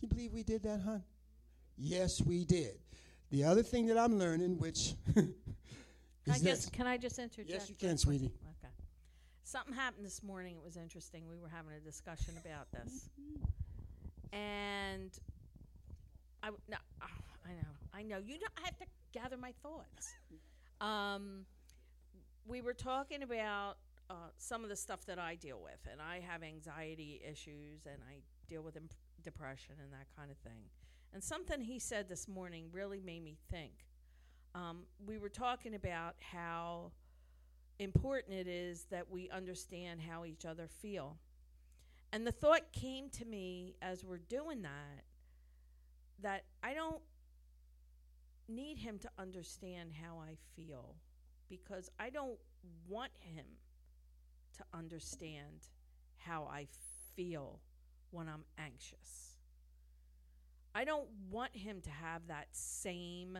you 0.00 0.06
believe 0.06 0.32
we 0.32 0.44
did 0.44 0.62
that, 0.62 0.80
hon? 0.80 1.02
Yes, 1.76 2.22
we 2.22 2.44
did. 2.44 2.78
The 3.30 3.42
other 3.42 3.64
thing 3.64 3.86
that 3.86 3.98
I'm 3.98 4.16
learning, 4.16 4.58
which 4.58 4.94
Can 5.14 5.34
I 6.28 6.38
this. 6.38 6.42
just 6.42 6.72
can 6.72 6.86
I 6.86 6.98
just 6.98 7.18
interject? 7.18 7.50
Yes, 7.50 7.68
you 7.68 7.74
can, 7.74 7.98
sweetie. 7.98 8.30
Okay. 8.60 8.72
Something 9.42 9.74
happened 9.74 10.06
this 10.06 10.22
morning. 10.22 10.54
It 10.56 10.62
was 10.62 10.76
interesting. 10.76 11.26
We 11.28 11.36
were 11.40 11.48
having 11.48 11.72
a 11.72 11.80
discussion 11.80 12.34
about 12.44 12.70
this, 12.70 13.10
and 14.32 15.10
I 16.42 16.50
no, 16.68 16.76
ah, 17.00 17.06
I 17.46 17.52
know, 17.52 17.72
I 17.94 18.02
know. 18.02 18.18
You 18.24 18.34
know, 18.40 18.46
I 18.58 18.66
have 18.66 18.78
to 18.78 18.86
gather 19.12 19.36
my 19.36 19.52
thoughts. 19.62 20.14
Um, 20.80 21.44
we 22.46 22.60
were 22.60 22.74
talking 22.74 23.22
about 23.22 23.76
uh, 24.10 24.14
some 24.36 24.64
of 24.64 24.68
the 24.68 24.76
stuff 24.76 25.06
that 25.06 25.18
I 25.18 25.36
deal 25.36 25.60
with, 25.62 25.78
and 25.90 26.00
I 26.00 26.20
have 26.20 26.42
anxiety 26.42 27.22
issues, 27.28 27.86
and 27.86 27.96
I 28.08 28.20
deal 28.48 28.62
with 28.62 28.76
imp- 28.76 28.94
depression 29.22 29.74
and 29.82 29.92
that 29.92 30.06
kind 30.16 30.30
of 30.30 30.36
thing. 30.38 30.64
And 31.14 31.22
something 31.22 31.60
he 31.60 31.78
said 31.78 32.08
this 32.08 32.26
morning 32.26 32.66
really 32.72 33.00
made 33.00 33.22
me 33.22 33.36
think. 33.50 33.72
Um, 34.54 34.80
we 35.06 35.18
were 35.18 35.28
talking 35.28 35.74
about 35.74 36.16
how 36.20 36.92
important 37.78 38.34
it 38.36 38.46
is 38.46 38.86
that 38.90 39.10
we 39.10 39.30
understand 39.30 40.00
how 40.00 40.24
each 40.24 40.44
other 40.44 40.68
feel. 40.80 41.16
And 42.12 42.26
the 42.26 42.32
thought 42.32 42.72
came 42.72 43.08
to 43.10 43.24
me 43.24 43.76
as 43.80 44.04
we're 44.04 44.18
doing 44.18 44.62
that 44.62 45.04
that 46.20 46.44
I 46.62 46.74
don't 46.74 47.00
need 48.48 48.78
him 48.78 48.98
to 48.98 49.10
understand 49.18 49.92
how 49.92 50.18
I 50.18 50.36
feel 50.54 50.96
because 51.48 51.90
I 51.98 52.10
don't 52.10 52.38
want 52.88 53.12
him 53.18 53.46
to 54.58 54.64
understand 54.74 55.68
how 56.18 56.48
I 56.52 56.68
feel 57.16 57.60
when 58.10 58.28
I'm 58.28 58.44
anxious. 58.58 59.36
I 60.74 60.84
don't 60.84 61.08
want 61.30 61.56
him 61.56 61.80
to 61.82 61.90
have 61.90 62.28
that 62.28 62.48
same 62.52 63.38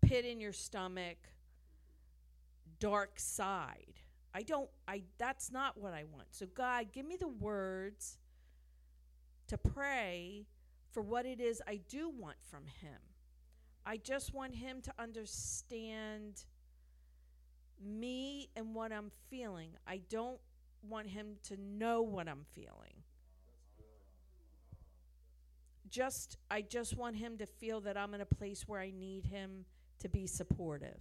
pit 0.00 0.24
in 0.24 0.40
your 0.40 0.52
stomach, 0.52 1.18
dark 2.78 3.18
side. 3.18 4.00
I 4.34 4.42
don't 4.42 4.70
I 4.88 5.02
that's 5.18 5.50
not 5.52 5.78
what 5.78 5.92
I 5.92 6.04
want. 6.04 6.28
So 6.30 6.46
God, 6.46 6.92
give 6.92 7.06
me 7.06 7.16
the 7.16 7.28
words 7.28 8.18
to 9.48 9.58
pray 9.58 10.46
for 10.90 11.02
what 11.02 11.26
it 11.26 11.40
is 11.40 11.62
I 11.66 11.80
do 11.88 12.08
want 12.08 12.36
from 12.40 12.66
him. 12.66 13.00
I 13.84 13.96
just 13.96 14.32
want 14.32 14.54
him 14.54 14.80
to 14.82 14.92
understand 14.98 16.44
me 17.84 18.48
and 18.56 18.74
what 18.74 18.92
I'm 18.92 19.10
feeling. 19.28 19.70
I 19.86 20.00
don't 20.08 20.38
want 20.88 21.08
him 21.08 21.36
to 21.44 21.56
know 21.56 22.02
what 22.02 22.28
I'm 22.28 22.44
feeling. 22.54 23.02
Just 25.88 26.38
I 26.50 26.62
just 26.62 26.96
want 26.96 27.16
him 27.16 27.36
to 27.38 27.46
feel 27.46 27.80
that 27.82 27.96
I'm 27.96 28.14
in 28.14 28.20
a 28.20 28.26
place 28.26 28.66
where 28.66 28.80
I 28.80 28.90
need 28.90 29.26
him 29.26 29.66
to 29.98 30.08
be 30.08 30.26
supportive. 30.26 31.00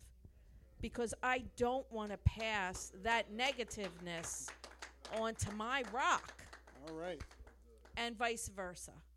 Because 0.82 1.14
I 1.22 1.44
don't 1.58 1.90
want 1.92 2.12
to 2.12 2.18
pass 2.18 2.92
that 3.04 3.32
negativeness 3.32 4.48
onto 5.18 5.52
my 5.52 5.84
rock 5.94 6.34
All 6.88 6.96
right. 6.96 7.22
and 7.98 8.18
vice 8.18 8.50
versa. 8.56 8.92